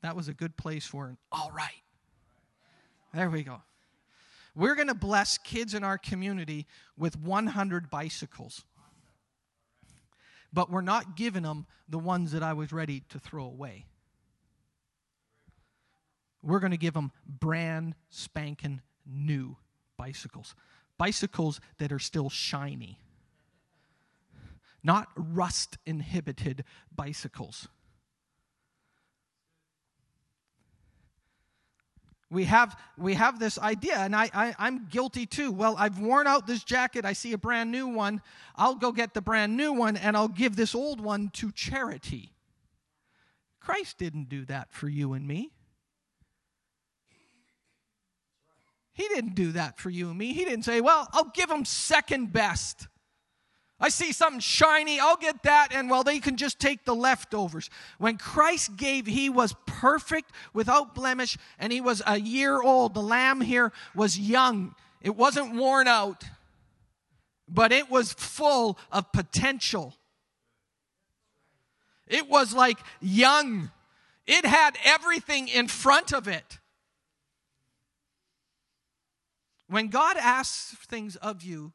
That 0.02 0.16
was 0.16 0.28
a 0.28 0.34
good 0.34 0.58
place 0.58 0.86
for 0.86 1.08
an 1.08 1.18
all 1.32 1.52
right. 1.52 1.70
There 3.14 3.30
we 3.30 3.44
go. 3.44 3.62
We're 4.56 4.76
going 4.76 4.88
to 4.88 4.94
bless 4.94 5.38
kids 5.38 5.74
in 5.74 5.84
our 5.84 5.98
community 5.98 6.68
with 6.98 7.18
100 7.18 7.90
bicycles 7.90 8.66
but 10.54 10.70
we're 10.70 10.82
not 10.82 11.16
giving 11.16 11.44
them 11.44 11.66
the 11.88 12.00
ones 12.00 12.32
that 12.32 12.44
I 12.44 12.54
was 12.54 12.72
ready 12.72 13.04
to 13.10 13.20
throw 13.20 13.46
away. 13.46 13.86
We're 16.44 16.60
going 16.60 16.72
to 16.72 16.78
give 16.78 16.94
them 16.94 17.12
brand 17.28 17.96
spanking 18.10 18.82
new 19.06 19.58
bicycles. 19.98 20.56
Bicycles 20.98 21.60
that 21.78 21.92
are 21.92 22.00
still 22.00 22.30
shiny, 22.30 23.00
not 24.84 25.08
rust 25.16 25.78
inhibited 25.86 26.64
bicycles. 26.96 27.68
We 32.32 32.46
have 32.46 32.80
we 32.98 33.14
have 33.14 33.40
this 33.40 33.60
idea 33.60 33.98
and 33.98 34.16
I, 34.16 34.30
I 34.34 34.56
i'm 34.58 34.88
guilty 34.90 35.26
too. 35.28 35.52
Well 35.52 35.76
i've 35.78 36.00
worn 36.00 36.26
out 36.26 36.48
this 36.48 36.64
jacket. 36.64 37.06
I 37.06 37.14
see 37.14 37.34
a 37.34 37.38
brand 37.38 37.72
new 37.72 37.88
one. 37.88 38.22
I'll 38.56 38.76
go 38.76 38.92
get 38.92 39.14
the 39.14 39.22
brand 39.22 39.56
new 39.56 39.74
one 39.74 39.98
and 39.98 40.18
i'll 40.18 40.28
give 40.28 40.56
this 40.56 40.74
old 40.74 41.02
one 41.02 41.30
to 41.34 41.52
charity. 41.52 42.34
Christ 43.60 44.00
didn't 44.00 44.30
do 44.30 44.46
that 44.46 44.72
for 44.72 44.90
you 44.90 45.14
and 45.14 45.28
me. 45.28 45.52
He 48.94 49.08
didn't 49.08 49.36
do 49.36 49.52
that 49.54 49.80
for 49.80 49.90
you 49.90 50.10
and 50.10 50.18
me. 50.18 50.34
He 50.34 50.46
didn't 50.46 50.64
say, 50.64 50.82
Well, 50.82 51.08
I'll 51.14 51.32
give 51.34 51.50
them 51.50 51.66
second 51.66 52.34
best. 52.34 52.88
I 53.84 53.90
see 53.90 54.12
something 54.12 54.40
shiny, 54.40 55.00
I'll 55.00 55.18
get 55.18 55.42
that, 55.42 55.70
and 55.74 55.90
well, 55.90 56.04
they 56.04 56.20
can 56.20 56.38
just 56.38 56.60
take 56.60 56.86
the 56.86 56.94
leftovers. 56.94 57.72
When 57.98 58.18
Christ 58.18 58.78
gave, 58.78 59.08
he 59.08 59.28
was 59.28 59.56
perfect, 59.66 60.32
without 60.54 60.94
blemish, 60.94 61.36
and 61.58 61.74
he 61.74 61.82
was 61.82 62.04
a 62.06 62.20
year 62.20 62.62
old. 62.62 62.94
The 62.94 63.02
lamb 63.02 63.42
here 63.42 63.74
was 63.96 64.20
young, 64.20 64.76
it 65.02 65.16
wasn't 65.16 65.56
worn 65.56 65.88
out, 65.88 66.26
but 67.50 67.72
it 67.72 67.90
was 67.90 68.14
full 68.14 68.78
of 68.92 69.12
potential. 69.12 69.96
It 72.08 72.30
was 72.30 72.54
like 72.54 72.78
young, 73.00 73.72
it 74.28 74.46
had 74.46 74.78
everything 74.84 75.48
in 75.48 75.68
front 75.68 76.14
of 76.14 76.28
it. 76.28 76.60
When 79.68 79.88
God 79.88 80.18
asks 80.18 80.76
things 80.86 81.16
of 81.16 81.42
you, 81.42 81.74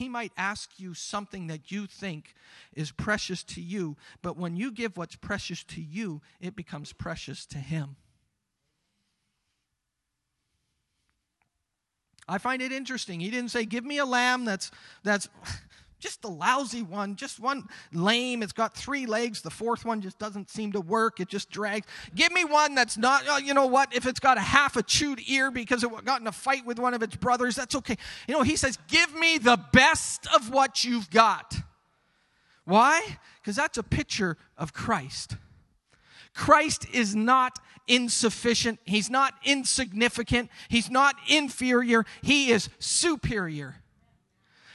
he 0.00 0.08
might 0.08 0.32
ask 0.38 0.80
you 0.80 0.94
something 0.94 1.48
that 1.48 1.70
you 1.70 1.86
think 1.86 2.34
is 2.74 2.90
precious 2.90 3.44
to 3.44 3.60
you, 3.60 3.98
but 4.22 4.34
when 4.34 4.56
you 4.56 4.72
give 4.72 4.96
what's 4.96 5.14
precious 5.14 5.62
to 5.64 5.82
you, 5.82 6.22
it 6.40 6.56
becomes 6.56 6.94
precious 6.94 7.44
to 7.44 7.58
Him. 7.58 7.96
I 12.26 12.38
find 12.38 12.62
it 12.62 12.72
interesting. 12.72 13.20
He 13.20 13.30
didn't 13.30 13.50
say, 13.50 13.66
Give 13.66 13.84
me 13.84 13.98
a 13.98 14.06
lamb 14.06 14.46
that's, 14.46 14.70
that's 15.04 15.28
just 16.00 16.24
a 16.24 16.28
lousy 16.28 16.82
one, 16.82 17.14
just 17.14 17.38
one 17.38 17.68
lame. 17.92 18.42
It's 18.42 18.52
got 18.52 18.74
three 18.74 19.06
legs. 19.06 19.42
The 19.42 19.50
fourth 19.50 19.84
one 19.84 20.00
just 20.00 20.18
doesn't 20.18 20.50
seem 20.50 20.72
to 20.72 20.80
work. 20.80 21.20
It 21.20 21.28
just 21.28 21.50
drags. 21.50 21.86
Give 22.14 22.32
me 22.32 22.44
one 22.44 22.74
that's 22.74 22.96
not, 22.96 23.28
uh, 23.28 23.36
you 23.36 23.54
know 23.54 23.66
what, 23.66 23.94
if 23.94 24.06
it's 24.06 24.18
got 24.18 24.38
a 24.38 24.40
half 24.40 24.76
a 24.76 24.82
chewed 24.82 25.20
ear 25.28 25.50
because 25.50 25.84
it 25.84 26.04
got 26.04 26.20
in 26.20 26.26
a 26.26 26.32
fight 26.32 26.66
with 26.66 26.78
one 26.78 26.94
of 26.94 27.02
its 27.02 27.16
brothers, 27.16 27.54
that's 27.54 27.74
okay. 27.76 27.96
You 28.26 28.34
know, 28.34 28.42
he 28.42 28.56
says, 28.56 28.78
Give 28.88 29.14
me 29.14 29.38
the 29.38 29.60
best 29.72 30.26
of 30.34 30.50
what 30.50 30.82
you've 30.84 31.10
got. 31.10 31.54
Why? 32.64 33.18
Because 33.40 33.56
that's 33.56 33.78
a 33.78 33.82
picture 33.82 34.36
of 34.56 34.72
Christ. 34.72 35.36
Christ 36.34 36.86
is 36.92 37.14
not 37.14 37.58
insufficient. 37.86 38.78
He's 38.84 39.10
not 39.10 39.34
insignificant. 39.44 40.50
He's 40.68 40.90
not 40.90 41.16
inferior. 41.28 42.06
He 42.22 42.50
is 42.50 42.68
superior. 42.78 43.76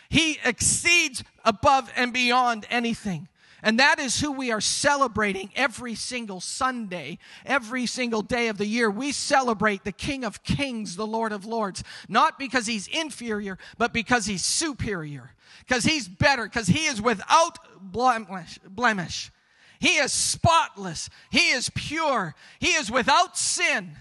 He 0.09 0.39
exceeds 0.43 1.23
above 1.43 1.91
and 1.95 2.13
beyond 2.13 2.65
anything. 2.69 3.27
And 3.65 3.79
that 3.79 3.97
is 3.97 4.21
who 4.21 4.31
we 4.31 4.51
are 4.51 4.61
celebrating 4.61 5.49
every 5.55 5.95
single 5.95 6.39
Sunday, 6.39 7.17
every 7.47 7.87
single 7.87 8.21
day 8.21 8.47
of 8.47 8.59
the 8.59 8.67
year. 8.67 8.91
We 8.91 9.11
celebrate 9.11 9.83
the 9.83 9.91
King 9.91 10.23
of 10.23 10.43
Kings, 10.43 10.95
the 10.95 11.07
Lord 11.07 11.31
of 11.31 11.45
Lords, 11.45 11.83
not 12.07 12.37
because 12.37 12.67
he's 12.67 12.87
inferior, 12.87 13.57
but 13.79 13.91
because 13.91 14.27
he's 14.27 14.45
superior, 14.45 15.31
because 15.67 15.83
he's 15.83 16.07
better, 16.07 16.43
because 16.43 16.67
he 16.67 16.85
is 16.85 17.01
without 17.01 17.57
blemish, 17.81 18.59
blemish. 18.69 19.31
He 19.79 19.97
is 19.97 20.13
spotless. 20.13 21.09
He 21.31 21.49
is 21.49 21.71
pure. 21.73 22.35
He 22.59 22.69
is 22.69 22.91
without 22.91 23.35
sin. 23.35 23.97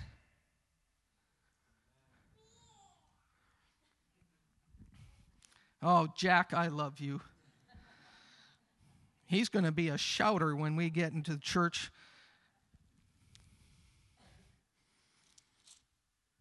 Oh, 5.87 6.09
Jack, 6.17 6.55
I 6.55 6.69
love 6.69 6.99
you. 6.99 7.21
He's 9.27 9.51
going 9.51 9.67
to 9.67 9.73
be 9.73 9.91
a 9.91 9.99
shouter 9.99 10.57
when 10.57 10.77
we 10.77 10.89
get 10.89 11.13
into 11.13 11.33
the 11.33 11.39
church. 11.39 11.93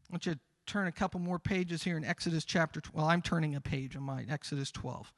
I 0.10 0.14
want 0.14 0.26
you 0.26 0.36
to 0.36 0.40
turn 0.66 0.88
a 0.88 0.94
couple 0.94 1.20
more 1.20 1.40
pages 1.40 1.84
here 1.84 1.98
in 1.98 2.06
Exodus 2.06 2.46
chapter 2.46 2.80
12. 2.80 2.96
Well, 2.96 3.12
I'm 3.12 3.22
turning 3.22 3.54
a 3.54 3.60
page 3.60 3.98
on 3.98 4.04
mine, 4.04 4.28
Exodus 4.30 4.72
12. 4.72 5.12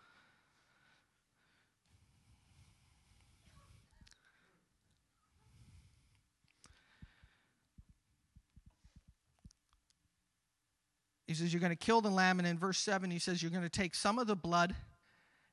He 11.27 11.33
says, 11.33 11.53
You're 11.53 11.61
going 11.61 11.72
to 11.72 11.75
kill 11.75 12.01
the 12.01 12.09
lamb. 12.09 12.40
And 12.40 12.48
in 12.48 12.57
verse 12.57 12.77
7, 12.79 13.09
he 13.09 13.20
says, 13.20 13.42
You're 13.42 13.51
going 13.51 13.64
to 13.64 13.70
take 13.70 13.96
some 13.96 14.20
of 14.20 14.27
the 14.27 14.35
blood 14.35 14.75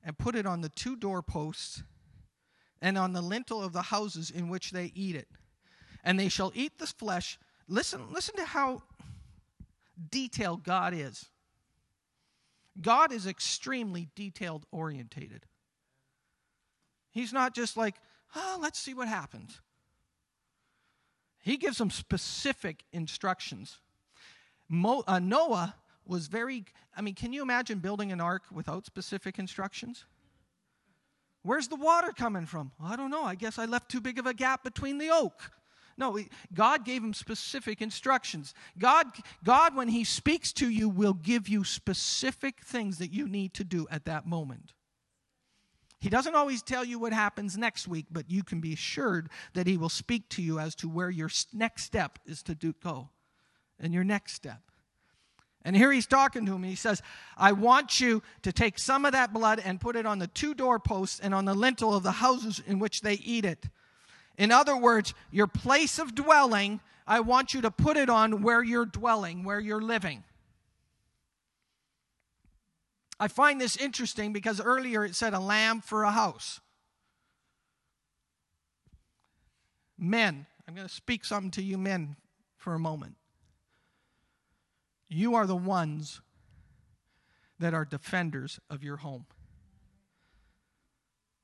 and 0.05 0.17
put 0.17 0.35
it 0.35 0.47
on 0.47 0.61
the 0.61 0.69
two 0.69 0.97
doorposts 0.97 1.83
and 2.81 2.99
on 2.99 3.13
the 3.13 3.23
lintel 3.23 3.63
of 3.63 3.73
the 3.73 3.83
houses 3.83 4.31
in 4.31 4.49
which 4.49 4.73
they 4.73 4.93
eat 4.95 5.17
it. 5.17 5.29
And 6.05 6.19
they 6.19 6.29
shall 6.29 6.53
eat 6.55 6.79
this 6.79 6.93
flesh. 6.93 7.39
Listen, 7.69 8.13
listen 8.13 8.37
to 8.37 8.45
how 8.45 8.83
detailed 10.11 10.65
God 10.65 10.93
is. 10.95 11.27
God 12.81 13.13
is 13.13 13.27
extremely 13.27 14.09
detailed 14.17 14.67
orientated. 14.73 15.47
He's 17.11 17.33
not 17.33 17.55
just 17.55 17.77
like, 17.77 17.97
oh, 18.35 18.59
let's 18.61 18.79
see 18.79 18.95
what 18.95 19.09
happens. 19.09 19.61
He 21.39 21.57
gives 21.57 21.79
them 21.79 21.91
specific 21.91 22.85
instructions. 22.93 23.79
Mo, 24.73 25.05
uh, 25.07 25.19
Noah 25.19 25.75
was 26.07 26.29
very, 26.29 26.65
I 26.97 27.03
mean, 27.03 27.15
can 27.15 27.35
you 27.35 27.43
imagine 27.43 27.79
building 27.79 28.11
an 28.11 28.23
ark 28.23 28.45
without 28.51 28.87
specific 28.87 29.39
instructions? 29.39 30.07
Where's 31.43 31.69
the 31.69 31.77
water 31.77 32.11
coming 32.17 32.47
from? 32.47 32.73
I 32.83 32.97
don't 32.97 33.11
know. 33.11 33.23
I 33.23 33.35
guess 33.35 33.59
I 33.59 33.67
left 33.67 33.91
too 33.91 34.01
big 34.01 34.19
of 34.19 34.27
a 34.27 34.33
gap 34.33 34.65
between 34.65 34.97
the 34.97 35.11
oak. 35.11 35.51
No, 35.99 36.19
God 36.55 36.87
gave 36.87 37.05
him 37.05 37.13
specific 37.13 37.83
instructions. 37.83 38.55
God, 38.79 39.09
God, 39.45 39.77
when 39.77 39.89
He 39.89 40.05
speaks 40.05 40.55
to 40.55 40.71
you, 40.71 40.89
will 40.89 41.13
give 41.13 41.49
you 41.49 41.65
specific 41.65 42.63
things 42.65 42.97
that 42.97 43.13
you 43.13 43.29
need 43.29 43.53
to 43.55 43.65
do 43.65 43.87
at 43.91 44.07
that 44.07 44.27
moment. 44.27 44.73
He 46.01 46.09
doesn't 46.09 46.35
always 46.35 46.63
tell 46.63 46.83
you 46.83 46.99
what 46.99 47.13
happens 47.13 47.59
next 47.59 47.87
week, 47.87 48.07
but 48.11 48.31
you 48.31 48.43
can 48.43 48.63
be 48.63 48.73
assured 48.73 49.29
that 49.53 49.67
He 49.67 49.77
will 49.77 49.91
speak 49.91 50.31
to 50.31 50.43
you 50.43 50.59
as 50.59 50.75
to 50.77 50.89
where 50.89 51.11
your 51.11 51.29
next 51.53 51.83
step 51.83 52.19
is 52.25 52.43
to 52.45 52.55
do, 52.55 52.75
go 52.83 53.11
and 53.83 53.93
your 53.93 54.05
next 54.05 54.35
step. 54.35 54.61
And 55.65 55.77
here 55.77 55.93
he's 55.93 56.07
talking 56.07 56.47
to 56.47 56.55
him. 56.55 56.63
He 56.63 56.75
says, 56.75 57.03
I 57.37 57.53
want 57.53 58.01
you 58.01 58.23
to 58.43 58.53
take 58.53 58.79
some 58.79 59.05
of 59.05 59.13
that 59.13 59.33
blood 59.33 59.61
and 59.65 59.81
put 59.81 59.95
it 59.95 60.07
on 60.07 60.19
the 60.19 60.27
two 60.27 60.55
doorposts 60.55 61.21
and 61.21 61.35
on 61.35 61.45
the 61.45 61.55
lintel 61.55 61.95
of 61.95 62.03
the 62.03 62.13
houses 62.13 62.61
in 62.67 62.79
which 62.79 63.03
they 63.03 63.15
eat 63.15 63.45
it. 63.45 63.67
In 64.37 64.51
other 64.51 64.77
words, 64.77 65.15
your 65.31 65.47
place 65.47 65.99
of 65.99 66.15
dwelling, 66.15 66.81
I 67.07 67.21
want 67.21 67.55
you 67.55 67.61
to 67.61 67.71
put 67.71 67.97
it 67.97 68.09
on 68.09 68.43
where 68.43 68.63
you're 68.63 68.87
dwelling, 68.87 69.45
where 69.45 69.61
you're 69.61 69.83
living. 69.83 70.25
I 73.21 73.29
find 73.29 73.61
this 73.61 73.77
interesting 73.77 74.33
because 74.33 74.61
earlier 74.61 75.05
it 75.05 75.15
said 75.15 75.33
a 75.33 75.39
lamb 75.39 75.81
for 75.81 76.03
a 76.03 76.11
house. 76.11 76.61
Men, 79.97 80.47
I'm 80.67 80.75
going 80.75 80.89
to 80.89 80.93
speak 80.93 81.25
something 81.25 81.53
to 81.53 81.63
you 81.63 81.79
men 81.79 82.17
for 82.57 82.75
a 82.75 82.81
moment. 82.81 83.15
You 85.13 85.35
are 85.35 85.47
the 85.47 85.55
ones 85.55 86.23
that 87.59 87.75
are 87.75 87.85
defenders 87.85 88.59
of 88.71 88.83
your 88.83 88.97
home. 88.97 89.27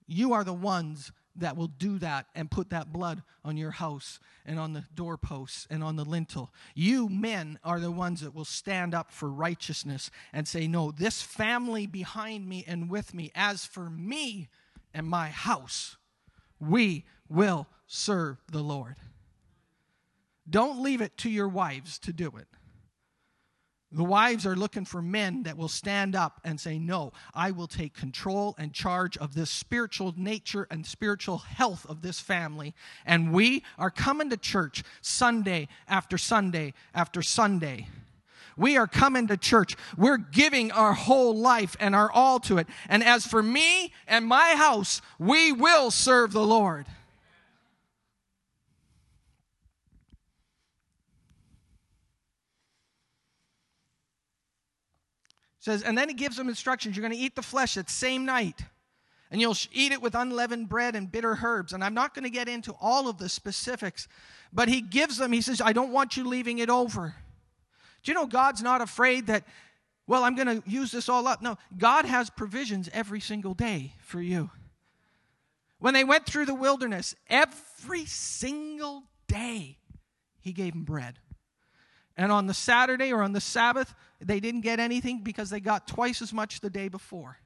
You 0.06 0.32
are 0.32 0.42
the 0.42 0.54
ones 0.54 1.12
that 1.36 1.56
will 1.56 1.68
do 1.68 1.98
that 1.98 2.26
and 2.34 2.50
put 2.50 2.70
that 2.70 2.92
blood 2.92 3.22
on 3.44 3.58
your 3.58 3.70
house 3.70 4.18
and 4.46 4.58
on 4.58 4.72
the 4.72 4.84
doorposts 4.94 5.66
and 5.70 5.84
on 5.84 5.96
the 5.96 6.04
lintel. 6.04 6.50
You 6.74 7.10
men 7.10 7.58
are 7.62 7.78
the 7.78 7.90
ones 7.90 8.22
that 8.22 8.34
will 8.34 8.46
stand 8.46 8.94
up 8.94 9.12
for 9.12 9.28
righteousness 9.28 10.10
and 10.32 10.48
say, 10.48 10.66
No, 10.66 10.90
this 10.90 11.20
family 11.20 11.86
behind 11.86 12.48
me 12.48 12.64
and 12.66 12.90
with 12.90 13.12
me, 13.12 13.30
as 13.34 13.66
for 13.66 13.90
me 13.90 14.48
and 14.94 15.06
my 15.06 15.28
house, 15.28 15.98
we 16.58 17.04
will 17.28 17.68
serve 17.86 18.38
the 18.50 18.62
Lord. 18.62 18.96
Don't 20.48 20.82
leave 20.82 21.02
it 21.02 21.18
to 21.18 21.30
your 21.30 21.48
wives 21.48 21.98
to 22.00 22.14
do 22.14 22.32
it. 22.38 22.48
The 23.90 24.04
wives 24.04 24.44
are 24.44 24.54
looking 24.54 24.84
for 24.84 25.00
men 25.00 25.44
that 25.44 25.56
will 25.56 25.68
stand 25.68 26.14
up 26.14 26.40
and 26.44 26.60
say, 26.60 26.78
No, 26.78 27.12
I 27.34 27.52
will 27.52 27.66
take 27.66 27.94
control 27.94 28.54
and 28.58 28.74
charge 28.74 29.16
of 29.16 29.34
this 29.34 29.50
spiritual 29.50 30.12
nature 30.16 30.66
and 30.70 30.84
spiritual 30.84 31.38
health 31.38 31.86
of 31.88 32.02
this 32.02 32.20
family. 32.20 32.74
And 33.06 33.32
we 33.32 33.62
are 33.78 33.90
coming 33.90 34.28
to 34.28 34.36
church 34.36 34.84
Sunday 35.00 35.68
after 35.88 36.18
Sunday 36.18 36.74
after 36.94 37.22
Sunday. 37.22 37.88
We 38.58 38.76
are 38.76 38.88
coming 38.88 39.28
to 39.28 39.36
church. 39.36 39.76
We're 39.96 40.18
giving 40.18 40.70
our 40.72 40.92
whole 40.92 41.34
life 41.34 41.76
and 41.80 41.94
our 41.94 42.10
all 42.10 42.40
to 42.40 42.58
it. 42.58 42.66
And 42.88 43.02
as 43.02 43.24
for 43.24 43.42
me 43.42 43.92
and 44.06 44.26
my 44.26 44.54
house, 44.56 45.00
we 45.18 45.52
will 45.52 45.90
serve 45.90 46.32
the 46.32 46.44
Lord. 46.44 46.86
Says, 55.60 55.82
and 55.82 55.96
then 55.98 56.08
he 56.08 56.14
gives 56.14 56.36
them 56.36 56.48
instructions. 56.48 56.96
You're 56.96 57.02
going 57.02 57.16
to 57.16 57.22
eat 57.22 57.34
the 57.34 57.42
flesh 57.42 57.74
that 57.74 57.90
same 57.90 58.24
night, 58.24 58.62
and 59.30 59.40
you'll 59.40 59.56
eat 59.72 59.92
it 59.92 60.00
with 60.00 60.14
unleavened 60.14 60.68
bread 60.68 60.94
and 60.94 61.10
bitter 61.10 61.38
herbs. 61.42 61.72
And 61.72 61.82
I'm 61.82 61.94
not 61.94 62.14
going 62.14 62.24
to 62.24 62.30
get 62.30 62.48
into 62.48 62.74
all 62.80 63.08
of 63.08 63.18
the 63.18 63.28
specifics, 63.28 64.08
but 64.52 64.68
he 64.68 64.80
gives 64.80 65.16
them, 65.16 65.32
he 65.32 65.40
says, 65.40 65.60
I 65.60 65.72
don't 65.72 65.92
want 65.92 66.16
you 66.16 66.26
leaving 66.26 66.58
it 66.58 66.70
over. 66.70 67.14
Do 68.02 68.10
you 68.10 68.14
know 68.14 68.26
God's 68.26 68.62
not 68.62 68.80
afraid 68.80 69.26
that, 69.26 69.44
well, 70.06 70.24
I'm 70.24 70.36
going 70.36 70.62
to 70.62 70.70
use 70.70 70.92
this 70.92 71.08
all 71.08 71.26
up? 71.26 71.42
No, 71.42 71.58
God 71.76 72.04
has 72.04 72.30
provisions 72.30 72.88
every 72.92 73.20
single 73.20 73.54
day 73.54 73.94
for 74.00 74.22
you. 74.22 74.50
When 75.80 75.94
they 75.94 76.04
went 76.04 76.26
through 76.26 76.46
the 76.46 76.54
wilderness, 76.54 77.14
every 77.28 78.04
single 78.06 79.04
day, 79.26 79.78
He 80.40 80.52
gave 80.52 80.72
them 80.72 80.84
bread. 80.84 81.18
And 82.16 82.32
on 82.32 82.46
the 82.46 82.54
Saturday 82.54 83.12
or 83.12 83.22
on 83.22 83.32
the 83.32 83.40
Sabbath, 83.40 83.94
they 84.20 84.40
didn't 84.40 84.62
get 84.62 84.80
anything 84.80 85.22
because 85.22 85.50
they 85.50 85.60
got 85.60 85.86
twice 85.86 86.20
as 86.22 86.32
much 86.32 86.60
the 86.60 86.70
day 86.70 86.88
before. 86.88 87.38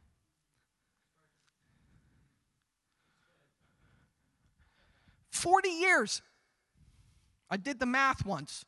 Forty 5.31 5.71
years. 5.71 6.23
I 7.51 7.59
did 7.59 7.79
the 7.79 7.87
math 7.87 8.25
once 8.25 8.65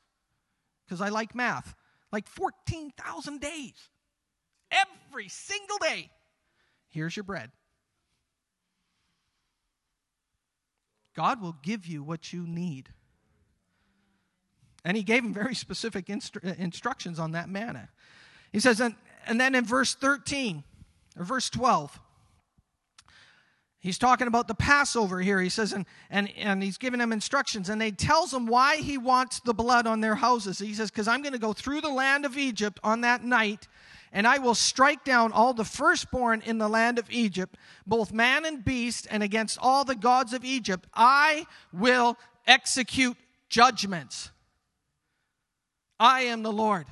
because 0.84 1.00
I 1.00 1.08
like 1.08 1.34
math. 1.34 1.74
Like 2.12 2.28
14,000 2.28 3.40
days. 3.40 3.88
Every 4.70 5.28
single 5.28 5.78
day. 5.78 6.10
Here's 6.90 7.16
your 7.16 7.24
bread. 7.24 7.50
God 11.16 11.40
will 11.40 11.56
give 11.62 11.86
you 11.86 12.02
what 12.02 12.32
you 12.32 12.46
need. 12.46 12.90
And 14.84 14.96
he 14.96 15.02
gave 15.02 15.24
him 15.24 15.32
very 15.32 15.54
specific 15.54 16.06
instru- 16.06 16.46
uh, 16.46 16.54
instructions 16.58 17.18
on 17.18 17.32
that 17.32 17.48
manna. 17.48 17.88
He 18.52 18.60
says, 18.60 18.80
and, 18.80 18.94
and 19.26 19.40
then 19.40 19.54
in 19.54 19.64
verse 19.64 19.94
13 19.94 20.62
or 21.18 21.24
verse 21.24 21.48
12, 21.48 21.98
he's 23.80 23.98
talking 23.98 24.26
about 24.26 24.46
the 24.46 24.54
Passover 24.54 25.20
here. 25.20 25.40
He 25.40 25.48
says, 25.48 25.72
and, 25.72 25.86
and, 26.10 26.30
and 26.36 26.62
he's 26.62 26.76
giving 26.76 27.00
them 27.00 27.12
instructions, 27.12 27.70
and 27.70 27.80
he 27.82 27.92
tells 27.92 28.30
them 28.30 28.46
why 28.46 28.76
he 28.76 28.98
wants 28.98 29.40
the 29.40 29.54
blood 29.54 29.86
on 29.86 30.00
their 30.00 30.14
houses. 30.14 30.58
He 30.58 30.74
says, 30.74 30.90
Because 30.90 31.08
I'm 31.08 31.22
going 31.22 31.32
to 31.32 31.38
go 31.38 31.54
through 31.54 31.80
the 31.80 31.88
land 31.88 32.26
of 32.26 32.36
Egypt 32.36 32.78
on 32.84 33.00
that 33.00 33.24
night, 33.24 33.66
and 34.12 34.26
I 34.26 34.38
will 34.38 34.54
strike 34.54 35.02
down 35.02 35.32
all 35.32 35.54
the 35.54 35.64
firstborn 35.64 36.42
in 36.44 36.58
the 36.58 36.68
land 36.68 36.98
of 36.98 37.10
Egypt, 37.10 37.56
both 37.86 38.12
man 38.12 38.44
and 38.44 38.62
beast, 38.64 39.08
and 39.10 39.22
against 39.22 39.58
all 39.60 39.84
the 39.84 39.96
gods 39.96 40.34
of 40.34 40.44
Egypt. 40.44 40.86
I 40.94 41.46
will 41.72 42.16
execute 42.46 43.16
judgments. 43.48 44.30
I 45.98 46.22
am 46.22 46.42
the 46.42 46.52
Lord. 46.52 46.86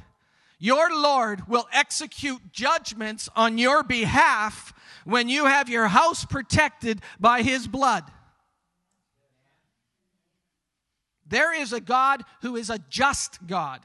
Your 0.58 0.94
Lord 0.94 1.48
will 1.48 1.66
execute 1.72 2.52
judgments 2.52 3.28
on 3.34 3.58
your 3.58 3.82
behalf 3.82 4.72
when 5.04 5.28
you 5.28 5.46
have 5.46 5.68
your 5.68 5.88
house 5.88 6.24
protected 6.24 7.00
by 7.18 7.42
His 7.42 7.66
blood. 7.66 8.04
There 11.26 11.58
is 11.58 11.72
a 11.72 11.80
God 11.80 12.22
who 12.42 12.56
is 12.56 12.70
a 12.70 12.78
just 12.90 13.44
God. 13.46 13.80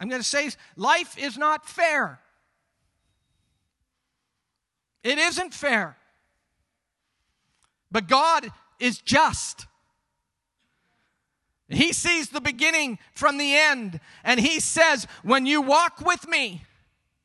I'm 0.00 0.08
going 0.08 0.22
to 0.22 0.26
say 0.26 0.50
life 0.76 1.16
is 1.18 1.38
not 1.38 1.68
fair. 1.68 2.20
It 5.04 5.18
isn't 5.18 5.54
fair. 5.54 5.96
But 7.92 8.08
God 8.08 8.48
is 8.80 8.98
just. 8.98 9.66
He 11.68 11.92
sees 11.92 12.28
the 12.28 12.40
beginning 12.40 12.98
from 13.12 13.38
the 13.38 13.54
end. 13.54 14.00
And 14.22 14.38
he 14.38 14.60
says, 14.60 15.06
when 15.22 15.46
you 15.46 15.60
walk 15.60 16.00
with 16.00 16.28
me, 16.28 16.62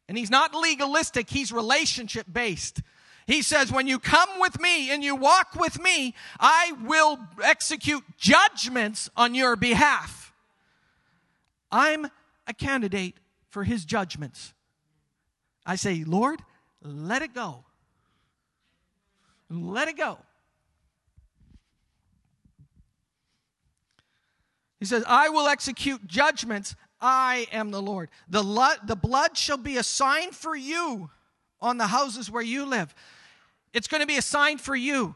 and 0.07 0.17
he's 0.17 0.31
not 0.31 0.55
legalistic, 0.55 1.29
he's 1.29 1.51
relationship 1.51 2.25
based. 2.31 2.81
He 3.27 3.41
says, 3.41 3.71
when 3.71 3.87
you 3.87 3.99
come 3.99 4.29
with 4.39 4.59
me 4.59 4.89
and 4.91 5.03
you 5.03 5.15
walk 5.15 5.55
with 5.55 5.81
me, 5.81 6.15
I 6.39 6.73
will 6.83 7.19
execute 7.43 8.03
judgments 8.17 9.09
on 9.15 9.35
your 9.35 9.55
behalf. 9.55 10.33
I'm 11.71 12.07
a 12.47 12.53
candidate 12.53 13.15
for 13.49 13.63
his 13.63 13.85
judgments. 13.85 14.53
I 15.65 15.75
say, 15.75 16.03
Lord, 16.03 16.41
let 16.81 17.21
it 17.21 17.33
go. 17.33 17.63
Let 19.49 19.87
it 19.87 19.97
go. 19.97 20.17
He 24.81 24.87
says, 24.87 25.03
I 25.07 25.29
will 25.29 25.47
execute 25.47 26.07
judgments. 26.07 26.75
I 26.99 27.45
am 27.51 27.69
the 27.69 27.81
Lord. 27.81 28.09
The, 28.27 28.41
lo- 28.41 28.73
the 28.83 28.95
blood 28.95 29.37
shall 29.37 29.57
be 29.57 29.77
a 29.77 29.83
sign 29.83 30.31
for 30.31 30.55
you 30.55 31.11
on 31.59 31.77
the 31.77 31.85
houses 31.85 32.31
where 32.31 32.41
you 32.41 32.65
live. 32.65 32.95
It's 33.73 33.87
going 33.87 34.01
to 34.01 34.07
be 34.07 34.17
a 34.17 34.23
sign 34.23 34.57
for 34.57 34.75
you. 34.75 35.13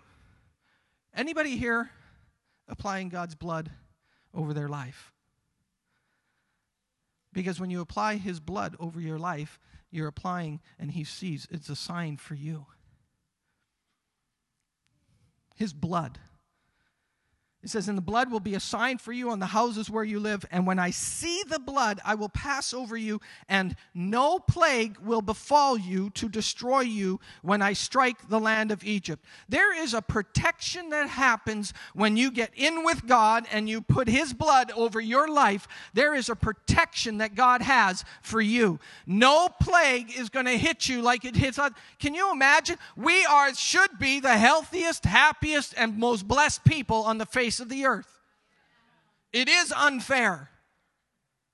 Anybody 1.15 1.58
here 1.58 1.89
applying 2.67 3.10
God's 3.10 3.34
blood 3.34 3.71
over 4.36 4.54
their 4.54 4.69
life? 4.69 5.12
Because 7.34 7.60
when 7.60 7.71
you 7.71 7.82
apply 7.82 8.17
His 8.17 8.39
blood 8.39 8.75
over 8.80 9.01
your 9.01 9.17
life, 9.17 9.60
you're 9.89 10.08
applying 10.08 10.60
and 10.78 10.91
He 10.91 11.04
sees 11.04 11.47
it's 11.49 11.69
a 11.69 11.75
sign 11.75 12.17
for 12.17 12.36
you. 12.36 12.67
His 15.56 15.73
blood. 15.73 16.19
It 17.65 17.71
says, 17.71 17.89
And 17.89 17.97
the 17.97 18.04
blood 18.04 18.30
will 18.30 18.39
be 18.39 18.54
a 18.54 18.60
sign 18.60 18.99
for 18.99 19.12
you 19.12 19.32
on 19.32 19.39
the 19.39 19.47
houses 19.47 19.89
where 19.89 20.04
you 20.04 20.19
live. 20.19 20.45
And 20.51 20.67
when 20.67 20.78
I 20.78 20.91
see 20.91 21.41
the 21.47 21.58
blood, 21.58 21.99
I 22.06 22.13
will 22.13 22.30
pass 22.30 22.75
over 22.75 22.95
you, 22.95 23.19
and 23.49 23.75
no 23.95 24.38
plague 24.38 24.99
will 24.99 25.23
befall 25.23 25.75
you 25.75 26.12
to 26.12 26.30
destroy 26.30 26.82
you 26.82 27.19
when 27.41 27.63
I 27.63 27.73
strike 27.73 28.30
the 28.30 28.39
land 28.39 28.69
of 28.69 28.84
Egypt. 28.84 29.25
There 29.49 29.75
is 29.75 29.95
a 29.95 30.04
protection 30.04 30.91
that 30.91 31.10
happens 31.10 31.73
when 31.95 32.17
you 32.17 32.30
get 32.30 32.51
in 32.54 32.86
with 32.86 33.08
God 33.08 33.47
and 33.51 33.67
you 33.67 33.82
put 33.82 34.08
His 34.08 34.32
blood 34.32 34.71
over 34.75 35.01
your 35.01 35.28
life. 35.28 35.67
There 35.95 36.13
is 36.13 36.30
a 36.30 36.36
protection 36.36 37.17
that 37.17 37.34
God 37.34 37.63
has 37.63 38.06
for 38.21 38.41
you. 38.41 38.80
No 39.08 39.49
plague 39.60 40.15
is 40.15 40.30
going 40.30 40.45
to 40.45 40.58
hit 40.58 40.88
you 40.88 41.01
like 41.01 41.25
it 41.25 41.36
hits 41.36 41.58
us. 41.58 41.71
Can 41.97 42.13
you 42.13 42.32
imagine? 42.32 42.78
We 42.95 43.25
are, 43.25 43.56
should 43.56 43.97
be 43.97 44.19
the 44.19 44.38
healthiest, 44.38 45.06
happiest, 45.06 45.73
and 45.75 45.97
most 45.97 46.28
blessed 46.28 46.63
people 46.63 46.97
on 46.97 47.17
the 47.17 47.25
face 47.25 47.54
face 47.55 47.59
of 47.61 47.69
the 47.69 47.85
earth. 47.85 48.19
It 49.31 49.47
is 49.47 49.73
unfair. 49.75 50.49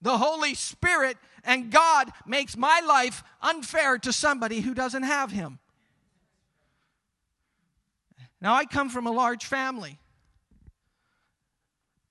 The 0.01 0.17
Holy 0.17 0.55
Spirit 0.55 1.17
and 1.43 1.71
God 1.71 2.11
makes 2.25 2.57
my 2.57 2.81
life 2.87 3.23
unfair 3.41 3.97
to 3.99 4.11
somebody 4.11 4.61
who 4.61 4.73
doesn't 4.73 5.03
have 5.03 5.31
Him. 5.31 5.59
Now, 8.39 8.55
I 8.55 8.65
come 8.65 8.89
from 8.89 9.05
a 9.05 9.11
large 9.11 9.45
family. 9.45 9.99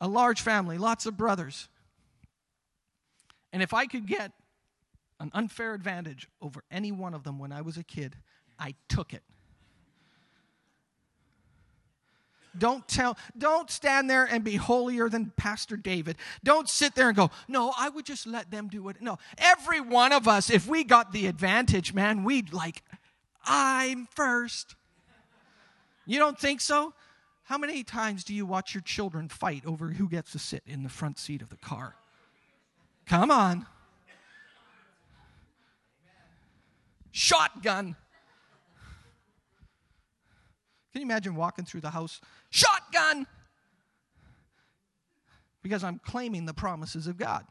A 0.01 0.07
large 0.07 0.41
family, 0.41 0.79
lots 0.79 1.07
of 1.07 1.17
brothers. 1.17 1.69
And 3.53 3.63
if 3.63 3.75
I 3.75 3.87
could 3.87 4.07
get 4.07 4.33
an 5.19 5.31
unfair 5.35 5.75
advantage 5.75 6.29
over 6.41 6.63
any 6.71 6.93
one 6.93 7.13
of 7.13 7.25
them 7.25 7.39
when 7.39 7.51
I 7.51 7.61
was 7.63 7.77
a 7.77 7.83
kid, 7.83 8.15
I 8.59 8.75
took 8.89 9.13
it. 9.13 9.23
Don't 12.57 12.87
tell, 12.89 13.17
don't 13.39 13.71
stand 13.71 14.11
there 14.11 14.25
and 14.25 14.43
be 14.43 14.57
holier 14.57 15.09
than 15.09 15.33
Pastor 15.37 15.77
David. 15.77 16.17
Don't 16.43 16.69
sit 16.69 16.95
there 16.95 17.09
and 17.09 17.17
go, 17.17 17.31
no, 17.49 17.73
I 17.79 17.89
would 17.89 18.05
just 18.05 18.27
let 18.27 18.51
them 18.51 18.69
do 18.69 18.89
it. 18.89 19.01
No, 19.01 19.19
every 19.39 19.81
one 19.81 20.13
of 20.13 20.27
us, 20.27 20.51
if 20.51 20.67
we 20.67 20.85
got 20.85 21.13
the 21.13 21.27
advantage, 21.27 21.95
man, 21.95 22.25
we'd 22.25 22.53
like, 22.53 22.83
I'm 23.45 24.07
first. 24.15 24.75
You 26.07 26.19
don't 26.19 26.39
think 26.39 26.61
so? 26.61 26.93
How 27.45 27.59
many 27.59 27.83
times 27.83 28.25
do 28.25 28.35
you 28.35 28.47
watch 28.47 28.75
your 28.75 28.83
children 28.83 29.29
fight 29.29 29.65
over 29.67 29.89
who 29.89 30.09
gets 30.09 30.33
to 30.33 30.39
sit 30.39 30.63
in 30.67 30.83
the 30.83 30.89
front 30.89 31.19
seat 31.19 31.43
of 31.43 31.49
the 31.51 31.57
car? 31.57 31.97
Come 33.07 33.31
on. 33.31 33.67
Shotgun. 37.11 37.97
Can 40.93 41.03
you 41.03 41.07
imagine 41.07 41.37
walking 41.37 41.65
through 41.65 41.83
the 41.83 41.91
house? 41.91 42.21
Shotgun! 42.51 43.27
Because 45.63 45.85
I'm 45.85 46.01
claiming 46.05 46.47
the 46.47 46.55
promises 46.55 47.07
of 47.07 47.17
God. 47.17 47.45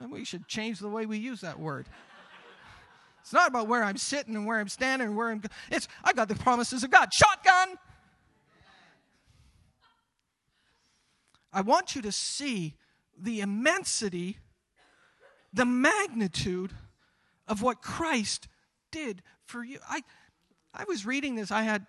And 0.00 0.10
we 0.10 0.24
should 0.24 0.48
change 0.48 0.80
the 0.80 0.88
way 0.88 1.06
we 1.06 1.18
use 1.18 1.42
that 1.42 1.60
word. 1.60 1.86
It's 3.20 3.32
not 3.32 3.48
about 3.48 3.68
where 3.68 3.84
I'm 3.84 3.96
sitting 3.96 4.34
and 4.34 4.46
where 4.46 4.58
I'm 4.58 4.68
standing 4.68 5.08
and 5.08 5.16
where 5.16 5.30
I'm. 5.30 5.40
It's 5.70 5.86
I 6.02 6.12
got 6.12 6.28
the 6.28 6.34
promises 6.34 6.82
of 6.82 6.90
God. 6.90 7.08
Shotgun. 7.12 7.78
I 11.52 11.60
want 11.60 11.94
you 11.94 12.02
to 12.02 12.10
see 12.10 12.74
the 13.16 13.40
immensity, 13.40 14.38
the 15.52 15.66
magnitude 15.66 16.72
of 17.46 17.62
what 17.62 17.80
Christ 17.80 18.48
did 18.92 19.22
for 19.44 19.64
you. 19.64 19.78
I, 19.88 20.02
I 20.72 20.84
was 20.86 21.04
reading 21.04 21.34
this. 21.34 21.50
I 21.50 21.62
had, 21.62 21.86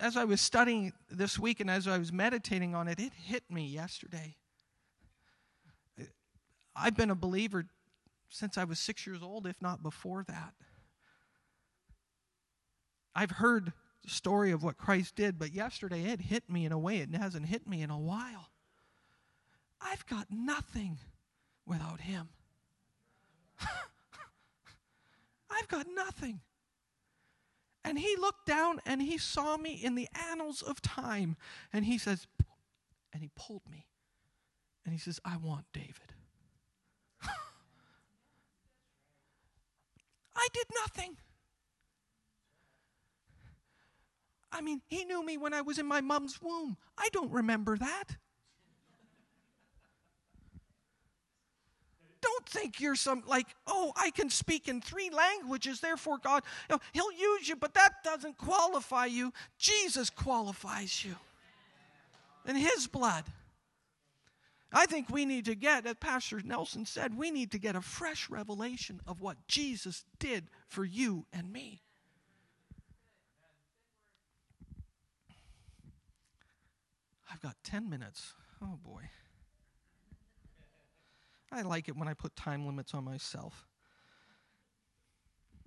as 0.00 0.16
I 0.16 0.24
was 0.24 0.40
studying 0.40 0.92
this 1.08 1.38
week 1.38 1.60
and 1.60 1.70
as 1.70 1.86
I 1.86 1.98
was 1.98 2.12
meditating 2.12 2.74
on 2.74 2.88
it, 2.88 2.98
it 2.98 3.12
hit 3.14 3.44
me 3.48 3.66
yesterday. 3.66 4.36
I've 6.74 6.96
been 6.96 7.10
a 7.10 7.14
believer 7.14 7.66
since 8.28 8.56
I 8.56 8.64
was 8.64 8.78
six 8.78 9.06
years 9.06 9.22
old, 9.22 9.46
if 9.46 9.60
not 9.60 9.82
before 9.82 10.24
that. 10.26 10.54
I've 13.14 13.32
heard 13.32 13.72
the 14.02 14.10
story 14.10 14.52
of 14.52 14.62
what 14.62 14.78
Christ 14.78 15.14
did, 15.16 15.38
but 15.38 15.52
yesterday 15.52 16.04
it 16.04 16.22
hit 16.22 16.48
me 16.48 16.64
in 16.64 16.72
a 16.72 16.78
way 16.78 16.98
it 16.98 17.14
hasn't 17.14 17.46
hit 17.46 17.68
me 17.68 17.82
in 17.82 17.90
a 17.90 17.98
while. 17.98 18.48
I've 19.80 20.06
got 20.06 20.28
nothing 20.30 20.98
without 21.66 22.00
him. 22.00 22.30
I've 25.52 25.68
got 25.68 25.86
nothing. 25.94 26.40
And 27.84 27.98
he 27.98 28.16
looked 28.16 28.46
down 28.46 28.80
and 28.86 29.02
he 29.02 29.18
saw 29.18 29.56
me 29.56 29.72
in 29.72 29.94
the 29.96 30.08
annals 30.30 30.62
of 30.62 30.80
time. 30.80 31.36
And 31.72 31.84
he 31.84 31.98
says, 31.98 32.26
and 33.12 33.22
he 33.22 33.30
pulled 33.34 33.62
me. 33.70 33.86
And 34.84 34.92
he 34.92 34.98
says, 34.98 35.20
I 35.24 35.36
want 35.36 35.66
David. 35.72 36.14
I 40.36 40.48
did 40.52 40.66
nothing. 40.74 41.16
I 44.52 44.60
mean, 44.60 44.82
he 44.86 45.04
knew 45.04 45.24
me 45.24 45.38
when 45.38 45.54
I 45.54 45.62
was 45.62 45.78
in 45.78 45.86
my 45.86 46.00
mom's 46.00 46.40
womb. 46.42 46.76
I 46.98 47.08
don't 47.12 47.32
remember 47.32 47.76
that. 47.78 48.16
Don't 52.22 52.46
think 52.46 52.80
you're 52.80 52.94
some 52.94 53.22
like, 53.26 53.48
oh, 53.66 53.92
I 53.96 54.10
can 54.10 54.30
speak 54.30 54.68
in 54.68 54.80
three 54.80 55.10
languages, 55.10 55.80
therefore 55.80 56.18
God, 56.18 56.42
you 56.70 56.76
know, 56.76 56.80
He'll 56.92 57.12
use 57.12 57.48
you, 57.48 57.56
but 57.56 57.74
that 57.74 58.04
doesn't 58.04 58.38
qualify 58.38 59.06
you. 59.06 59.32
Jesus 59.58 60.08
qualifies 60.08 61.04
you. 61.04 61.16
in 62.46 62.56
His 62.56 62.86
blood. 62.86 63.24
I 64.72 64.86
think 64.86 65.10
we 65.10 65.26
need 65.26 65.44
to 65.46 65.54
get, 65.54 65.86
as 65.86 65.96
Pastor 65.96 66.40
Nelson 66.42 66.86
said, 66.86 67.16
we 67.16 67.30
need 67.30 67.50
to 67.52 67.58
get 67.58 67.76
a 67.76 67.82
fresh 67.82 68.30
revelation 68.30 69.00
of 69.06 69.20
what 69.20 69.36
Jesus 69.46 70.04
did 70.18 70.48
for 70.66 70.84
you 70.84 71.26
and 71.32 71.52
me. 71.52 71.82
I've 77.30 77.42
got 77.42 77.56
10 77.64 77.90
minutes. 77.90 78.32
Oh 78.62 78.78
boy. 78.82 79.02
I 81.52 81.62
like 81.62 81.88
it 81.88 81.96
when 81.96 82.08
I 82.08 82.14
put 82.14 82.34
time 82.34 82.66
limits 82.66 82.94
on 82.94 83.04
myself. 83.04 83.66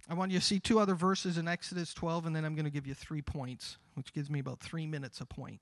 I 0.09 0.13
want 0.13 0.31
you 0.31 0.39
to 0.39 0.45
see 0.45 0.59
two 0.59 0.79
other 0.79 0.95
verses 0.95 1.37
in 1.37 1.47
Exodus 1.47 1.93
12, 1.93 2.25
and 2.27 2.35
then 2.35 2.45
I'm 2.45 2.55
going 2.55 2.65
to 2.65 2.71
give 2.71 2.87
you 2.87 2.93
three 2.93 3.21
points, 3.21 3.77
which 3.95 4.13
gives 4.13 4.29
me 4.29 4.39
about 4.39 4.59
three 4.59 4.85
minutes 4.85 5.21
a 5.21 5.25
point. 5.25 5.61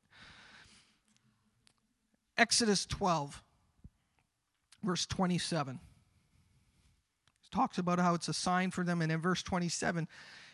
Exodus 2.38 2.86
12, 2.86 3.42
verse 4.84 5.06
27. 5.06 5.76
It 5.76 7.56
talks 7.56 7.78
about 7.78 8.00
how 8.00 8.16
it's 8.16 8.28
a 8.28 8.34
sign 8.34 8.72
for 8.72 8.84
them, 8.84 9.02
and 9.02 9.12
in 9.12 9.22
verse 9.22 9.44
27, 9.44 10.08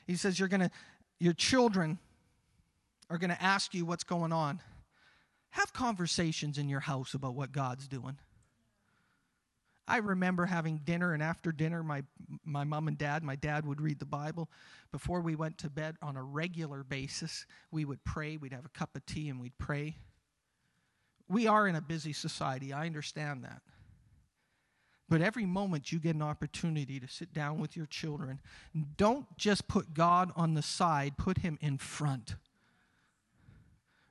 he 0.05 0.15
says, 0.15 0.39
You're 0.39 0.49
gonna, 0.49 0.71
your 1.19 1.33
children 1.33 1.99
are 3.09 3.17
going 3.17 3.31
to 3.31 3.41
ask 3.41 3.73
you 3.73 3.85
what's 3.85 4.03
going 4.03 4.31
on. 4.31 4.61
Have 5.51 5.73
conversations 5.73 6.59
in 6.59 6.69
your 6.69 6.81
house 6.81 7.15
about 7.15 7.33
what 7.33 7.51
God's 7.51 7.87
doing. 7.87 8.17
I 9.89 9.97
remember 9.97 10.45
having 10.45 10.77
dinner, 10.85 11.13
and 11.13 11.21
after 11.21 11.51
dinner, 11.51 11.83
my, 11.83 12.03
my 12.45 12.63
mom 12.63 12.87
and 12.87 12.97
dad, 12.97 13.23
my 13.23 13.35
dad 13.35 13.65
would 13.65 13.81
read 13.81 13.99
the 13.99 14.05
Bible. 14.05 14.49
Before 14.91 15.21
we 15.21 15.35
went 15.35 15.57
to 15.59 15.69
bed 15.69 15.95
on 16.01 16.15
a 16.15 16.23
regular 16.23 16.83
basis, 16.83 17.45
we 17.71 17.85
would 17.85 18.03
pray. 18.03 18.37
We'd 18.37 18.53
have 18.53 18.65
a 18.65 18.69
cup 18.69 18.95
of 18.95 19.05
tea 19.05 19.29
and 19.29 19.39
we'd 19.39 19.57
pray. 19.57 19.97
We 21.27 21.47
are 21.47 21.67
in 21.67 21.75
a 21.75 21.81
busy 21.81 22.13
society, 22.13 22.71
I 22.71 22.85
understand 22.85 23.43
that. 23.43 23.61
But 25.09 25.21
every 25.21 25.45
moment 25.45 25.91
you 25.91 25.99
get 25.99 26.15
an 26.15 26.21
opportunity 26.21 26.99
to 26.99 27.07
sit 27.07 27.33
down 27.33 27.59
with 27.59 27.75
your 27.75 27.87
children, 27.87 28.39
don't 28.95 29.25
just 29.37 29.67
put 29.67 29.93
God 29.93 30.31
on 30.35 30.53
the 30.53 30.61
side, 30.61 31.17
put 31.17 31.39
Him 31.39 31.57
in 31.61 31.77
front 31.77 32.35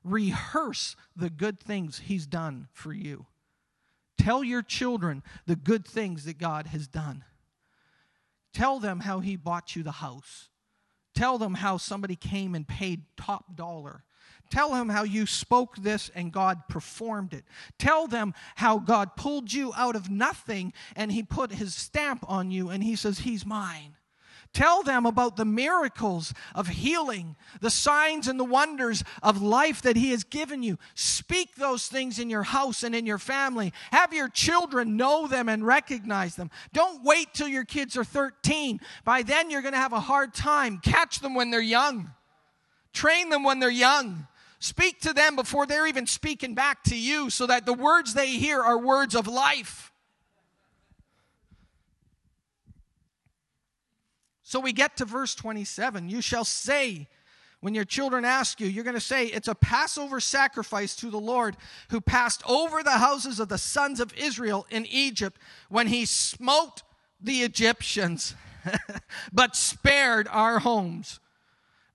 rehearse 0.05 0.97
the 1.14 1.31
good 1.31 1.61
things 1.61 2.03
He's 2.07 2.27
done 2.27 2.69
for 2.73 2.93
you. 2.93 3.27
Tell 4.18 4.44
your 4.44 4.62
children 4.62 5.22
the 5.46 5.57
good 5.57 5.87
things 5.87 6.24
that 6.24 6.38
God 6.38 6.66
has 6.66 6.87
done. 6.87 7.24
Tell 8.52 8.81
them 8.81 9.00
how 9.00 9.20
He 9.20 9.37
bought 9.37 9.76
you 9.76 9.83
the 9.83 9.92
house. 9.92 10.48
Tell 11.14 11.38
them 11.38 11.54
how 11.54 11.78
somebody 11.78 12.16
came 12.16 12.54
and 12.54 12.66
paid 12.66 13.04
top 13.16 13.57
dollar. 13.57 14.04
Tell 14.50 14.70
them 14.70 14.88
how 14.88 15.02
you 15.02 15.26
spoke 15.26 15.76
this 15.76 16.11
and 16.14 16.33
God 16.33 16.68
performed 16.68 17.35
it. 17.35 17.44
Tell 17.78 18.07
them 18.07 18.35
how 18.57 18.78
God 18.78 19.16
pulled 19.16 19.52
you 19.52 19.72
out 19.76 19.94
of 19.94 20.11
nothing 20.11 20.72
and 20.96 21.12
He 21.12 21.22
put 21.22 21.52
His 21.52 21.74
stamp 21.74 22.24
on 22.28 22.50
you 22.50 22.70
and 22.70 22.83
He 22.83 22.96
says, 22.96 23.20
He's 23.20 23.44
mine. 23.44 23.96
Tell 24.52 24.82
them 24.82 25.06
about 25.06 25.37
the 25.37 25.44
miracles 25.44 26.32
of 26.54 26.68
healing, 26.68 27.37
the 27.61 27.70
signs 27.70 28.28
and 28.28 28.40
the 28.40 28.44
wonders 28.44 29.04
of 29.22 29.42
life 29.42 29.82
that 29.82 29.96
He 29.96 30.11
has 30.11 30.24
given 30.24 30.62
you. 30.62 30.78
Speak 30.94 31.54
those 31.56 31.87
things 31.87 32.18
in 32.18 32.30
your 32.30 32.42
house 32.42 32.82
and 32.82 32.94
in 32.94 33.06
your 33.06 33.18
family. 33.18 33.72
Have 33.92 34.12
your 34.12 34.28
children 34.28 34.96
know 34.96 35.26
them 35.26 35.48
and 35.48 35.66
recognize 35.66 36.37
them. 36.37 36.50
Don't 36.72 37.04
wait 37.04 37.34
till 37.34 37.48
your 37.48 37.64
kids 37.64 37.96
are 37.96 38.04
13. 38.04 38.80
By 39.04 39.22
then, 39.22 39.50
you're 39.50 39.62
going 39.62 39.74
to 39.74 39.78
have 39.78 39.92
a 39.92 40.00
hard 40.00 40.34
time. 40.34 40.78
Catch 40.78 41.20
them 41.20 41.34
when 41.34 41.50
they're 41.50 41.61
young, 41.61 42.11
train 42.92 43.28
them 43.28 43.44
when 43.44 43.61
they're 43.61 43.70
young. 43.70 44.26
Speak 44.61 45.00
to 45.02 45.12
them 45.12 45.37
before 45.37 45.66
they're 45.66 45.87
even 45.87 46.06
speaking 46.06 46.54
back 46.54 46.82
to 46.84 46.96
you 46.96 47.30
so 47.30 47.46
that 47.46 47.64
the 47.64 47.72
words 47.72 48.14
they 48.14 48.30
hear 48.30 48.61
are 48.61 48.78
words 48.78 49.14
of 49.14 49.28
life. 49.28 49.92
So 54.48 54.61
we 54.61 54.72
get 54.72 54.96
to 54.96 55.04
verse 55.04 55.34
27. 55.34 56.08
You 56.08 56.22
shall 56.22 56.42
say, 56.42 57.06
when 57.61 57.74
your 57.74 57.84
children 57.84 58.24
ask 58.24 58.62
you, 58.62 58.66
you're 58.66 58.82
going 58.82 58.94
to 58.94 59.00
say, 59.00 59.26
It's 59.26 59.46
a 59.46 59.54
Passover 59.54 60.20
sacrifice 60.20 60.96
to 60.96 61.11
the 61.11 61.20
Lord 61.20 61.54
who 61.90 62.00
passed 62.00 62.42
over 62.48 62.82
the 62.82 62.92
houses 62.92 63.40
of 63.40 63.50
the 63.50 63.58
sons 63.58 64.00
of 64.00 64.14
Israel 64.16 64.66
in 64.70 64.87
Egypt 64.87 65.38
when 65.68 65.88
he 65.88 66.06
smote 66.06 66.82
the 67.20 67.42
Egyptians, 67.42 68.34
but 69.34 69.54
spared 69.54 70.26
our 70.28 70.61
homes. 70.61 71.20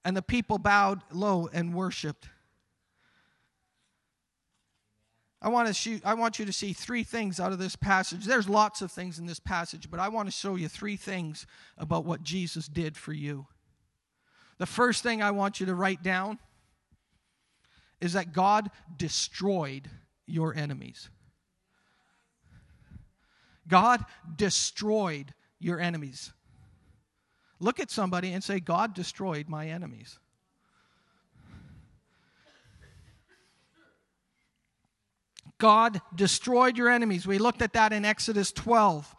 And 0.06 0.16
the 0.16 0.22
people 0.22 0.60
bowed 0.60 1.02
low 1.12 1.50
and 1.52 1.74
worshiped. 1.74 2.30
I 5.44 5.50
want, 5.50 5.68
to 5.68 5.74
shoot, 5.74 6.02
I 6.06 6.14
want 6.14 6.40
you 6.40 6.46
to 6.46 6.54
see 6.54 6.72
three 6.72 7.04
things 7.04 7.38
out 7.38 7.52
of 7.52 7.60
this 7.60 7.76
passage. 7.76 8.24
There's 8.24 8.48
lots 8.48 8.82
of 8.82 8.94
things 8.94 9.20
in 9.20 9.26
this 9.26 9.42
passage, 9.42 9.92
but 9.92 10.00
I 10.00 10.08
want 10.08 10.30
to 10.30 10.32
show 10.32 10.56
you 10.56 10.70
three 10.70 10.96
things 10.96 11.46
about 11.78 12.06
what 12.06 12.24
Jesus 12.24 12.68
did 12.68 12.96
for 12.96 13.12
you. 13.12 13.46
The 14.58 14.66
first 14.66 15.04
thing 15.04 15.22
I 15.22 15.32
want 15.32 15.60
you 15.60 15.66
to 15.66 15.76
write 15.76 16.02
down 16.02 16.40
is 18.00 18.14
that 18.14 18.32
God 18.32 18.72
destroyed 18.96 19.90
your 20.26 20.56
enemies. 20.56 21.10
God 23.68 24.06
destroyed 24.34 25.34
your 25.60 25.80
enemies. 25.82 26.32
Look 27.60 27.82
at 27.82 27.92
somebody 27.92 28.32
and 28.32 28.42
say, 28.42 28.62
God 28.62 28.94
destroyed 28.94 29.50
my 29.50 29.68
enemies. 29.68 30.20
God 35.64 36.02
destroyed 36.14 36.78
your 36.78 36.90
enemies. 36.90 37.26
We 37.26 37.38
looked 37.38 37.62
at 37.62 37.72
that 37.72 37.94
in 37.94 38.04
Exodus 38.04 38.52
12. 38.52 39.16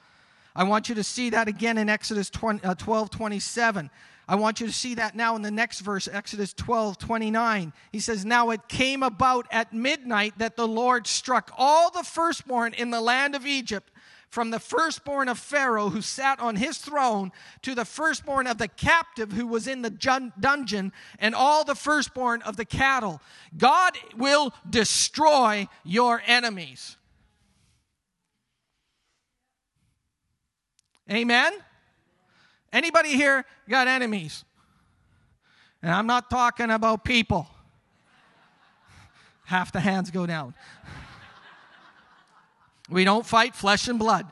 I 0.54 0.64
want 0.64 0.90
you 0.90 0.94
to 0.96 1.02
see 1.02 1.30
that 1.30 1.48
again 1.48 1.78
in 1.78 1.88
Exodus 1.88 2.28
20, 2.28 2.62
uh, 2.62 2.74
12 2.74 3.08
27. 3.08 3.90
I 4.28 4.34
want 4.34 4.60
you 4.60 4.66
to 4.66 4.72
see 4.72 4.94
that 4.96 5.16
now 5.16 5.36
in 5.36 5.40
the 5.42 5.50
next 5.50 5.80
verse, 5.80 6.06
Exodus 6.06 6.52
12 6.52 6.98
29. 6.98 7.72
He 7.92 7.98
says, 7.98 8.26
Now 8.26 8.50
it 8.50 8.68
came 8.68 9.02
about 9.02 9.46
at 9.50 9.72
midnight 9.72 10.34
that 10.36 10.54
the 10.54 10.68
Lord 10.68 11.06
struck 11.06 11.50
all 11.56 11.90
the 11.90 12.04
firstborn 12.04 12.74
in 12.74 12.90
the 12.90 13.00
land 13.00 13.34
of 13.34 13.46
Egypt 13.46 13.90
from 14.34 14.50
the 14.50 14.58
firstborn 14.58 15.28
of 15.28 15.38
Pharaoh 15.38 15.90
who 15.90 16.02
sat 16.02 16.40
on 16.40 16.56
his 16.56 16.78
throne 16.78 17.30
to 17.62 17.72
the 17.72 17.84
firstborn 17.84 18.48
of 18.48 18.58
the 18.58 18.66
captive 18.66 19.30
who 19.30 19.46
was 19.46 19.68
in 19.68 19.82
the 19.82 19.90
dungeon 20.40 20.92
and 21.20 21.36
all 21.36 21.62
the 21.62 21.76
firstborn 21.76 22.42
of 22.42 22.56
the 22.56 22.64
cattle. 22.64 23.20
God 23.56 23.96
will 24.16 24.52
destroy 24.68 25.68
your 25.84 26.20
enemies. 26.26 26.96
Amen? 31.08 31.52
Anybody 32.72 33.10
here 33.10 33.44
got 33.68 33.86
enemies? 33.86 34.44
And 35.80 35.92
I'm 35.92 36.08
not 36.08 36.28
talking 36.28 36.72
about 36.72 37.04
people. 37.04 37.46
Half 39.44 39.70
the 39.70 39.80
hands 39.80 40.10
go 40.10 40.26
down. 40.26 40.54
We 42.88 43.04
don't 43.04 43.24
fight 43.24 43.54
flesh 43.54 43.88
and 43.88 43.98
blood. 43.98 44.26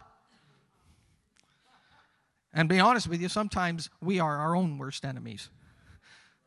And 2.55 2.69
be 2.69 2.81
honest 2.81 3.09
with 3.09 3.21
you, 3.21 3.29
sometimes 3.29 3.89
we 4.01 4.21
are 4.21 4.37
our 4.37 4.55
own 4.55 4.77
worst 4.77 5.05
enemies. 5.05 5.49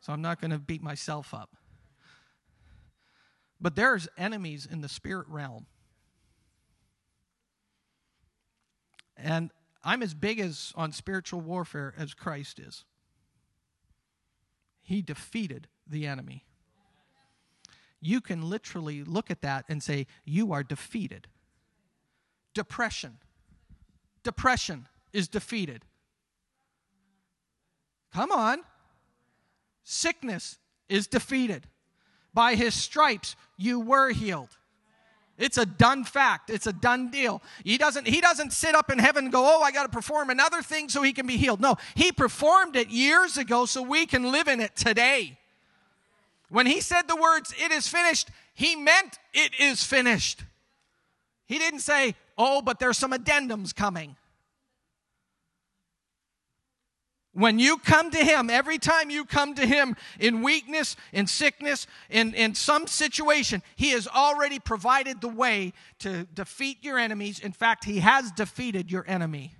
So 0.00 0.12
I'm 0.12 0.22
not 0.22 0.40
going 0.40 0.52
to 0.52 0.58
beat 0.58 0.82
myself 0.82 1.34
up. 1.34 1.56
But 3.60 3.74
there's 3.74 4.06
enemies 4.16 4.68
in 4.70 4.82
the 4.82 4.88
spirit 4.88 5.26
realm. 5.28 5.66
And 9.16 9.50
I'm 9.82 10.02
as 10.02 10.14
big 10.14 10.38
as 10.38 10.72
on 10.76 10.92
spiritual 10.92 11.40
warfare 11.40 11.94
as 11.96 12.14
Christ 12.14 12.60
is. 12.60 12.84
He 14.82 15.02
defeated 15.02 15.66
the 15.86 16.06
enemy. 16.06 16.44
You 18.00 18.20
can 18.20 18.48
literally 18.48 19.02
look 19.02 19.30
at 19.30 19.40
that 19.42 19.64
and 19.68 19.82
say, 19.82 20.06
You 20.24 20.52
are 20.52 20.62
defeated 20.62 21.26
depression. 22.56 23.18
Depression 24.24 24.88
is 25.12 25.28
defeated. 25.28 25.84
Come 28.12 28.32
on. 28.32 28.62
Sickness 29.84 30.56
is 30.88 31.06
defeated. 31.06 31.66
By 32.32 32.54
his 32.54 32.74
stripes, 32.74 33.36
you 33.58 33.78
were 33.78 34.10
healed. 34.10 34.48
It's 35.38 35.58
a 35.58 35.66
done 35.66 36.04
fact. 36.04 36.48
It's 36.48 36.66
a 36.66 36.72
done 36.72 37.10
deal. 37.10 37.42
He 37.62 37.76
doesn't, 37.76 38.06
he 38.06 38.22
doesn't 38.22 38.54
sit 38.54 38.74
up 38.74 38.90
in 38.90 38.98
heaven 38.98 39.24
and 39.24 39.32
go, 39.32 39.44
Oh, 39.44 39.60
I 39.60 39.70
got 39.70 39.82
to 39.82 39.90
perform 39.90 40.30
another 40.30 40.62
thing 40.62 40.88
so 40.88 41.02
he 41.02 41.12
can 41.12 41.26
be 41.26 41.36
healed. 41.36 41.60
No, 41.60 41.76
he 41.94 42.10
performed 42.10 42.74
it 42.74 42.88
years 42.88 43.36
ago 43.36 43.66
so 43.66 43.82
we 43.82 44.06
can 44.06 44.32
live 44.32 44.48
in 44.48 44.60
it 44.60 44.74
today. 44.74 45.38
When 46.48 46.64
he 46.64 46.80
said 46.80 47.02
the 47.02 47.16
words, 47.16 47.54
It 47.62 47.70
is 47.70 47.86
finished, 47.86 48.30
he 48.54 48.76
meant 48.76 49.18
it 49.34 49.52
is 49.60 49.84
finished. 49.84 50.42
He 51.44 51.58
didn't 51.58 51.80
say, 51.80 52.14
Oh, 52.38 52.62
but 52.62 52.78
there's 52.78 52.98
some 52.98 53.12
addendums 53.12 53.74
coming. 53.74 54.16
When 57.36 57.58
you 57.58 57.76
come 57.76 58.10
to 58.12 58.18
Him, 58.18 58.48
every 58.48 58.78
time 58.78 59.10
you 59.10 59.26
come 59.26 59.54
to 59.56 59.66
Him 59.66 59.94
in 60.18 60.40
weakness, 60.42 60.96
in 61.12 61.26
sickness, 61.26 61.86
in, 62.08 62.32
in 62.32 62.54
some 62.54 62.86
situation, 62.86 63.62
He 63.76 63.90
has 63.90 64.08
already 64.08 64.58
provided 64.58 65.20
the 65.20 65.28
way 65.28 65.74
to 65.98 66.24
defeat 66.32 66.78
your 66.82 66.98
enemies. 66.98 67.38
In 67.38 67.52
fact, 67.52 67.84
He 67.84 67.98
has 67.98 68.32
defeated 68.32 68.90
your 68.90 69.04
enemy. 69.06 69.54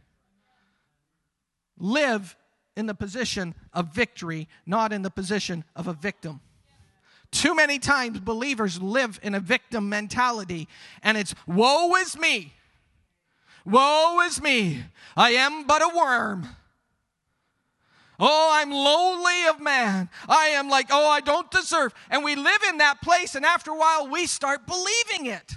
Live 1.78 2.34
in 2.76 2.86
the 2.86 2.94
position 2.94 3.54
of 3.74 3.92
victory, 3.94 4.48
not 4.64 4.90
in 4.90 5.02
the 5.02 5.10
position 5.10 5.62
of 5.74 5.86
a 5.86 5.92
victim. 5.92 6.40
Too 7.30 7.54
many 7.54 7.78
times, 7.78 8.20
believers 8.20 8.80
live 8.80 9.20
in 9.22 9.34
a 9.34 9.40
victim 9.40 9.90
mentality, 9.90 10.66
and 11.02 11.18
it's 11.18 11.34
woe 11.46 11.94
is 11.96 12.16
me. 12.16 12.54
Woe 13.66 14.20
is 14.20 14.40
me. 14.40 14.84
I 15.16 15.30
am 15.32 15.66
but 15.66 15.82
a 15.82 15.90
worm. 15.94 16.48
Oh, 18.18 18.48
I'm 18.52 18.70
lonely 18.70 19.46
of 19.50 19.60
man. 19.60 20.08
I 20.28 20.46
am 20.48 20.70
like, 20.70 20.86
oh, 20.90 21.08
I 21.08 21.20
don't 21.20 21.50
deserve. 21.50 21.92
And 22.08 22.24
we 22.24 22.34
live 22.34 22.62
in 22.68 22.78
that 22.78 23.02
place, 23.02 23.34
and 23.34 23.44
after 23.44 23.72
a 23.72 23.76
while, 23.76 24.08
we 24.08 24.26
start 24.26 24.66
believing 24.66 25.26
it. 25.26 25.52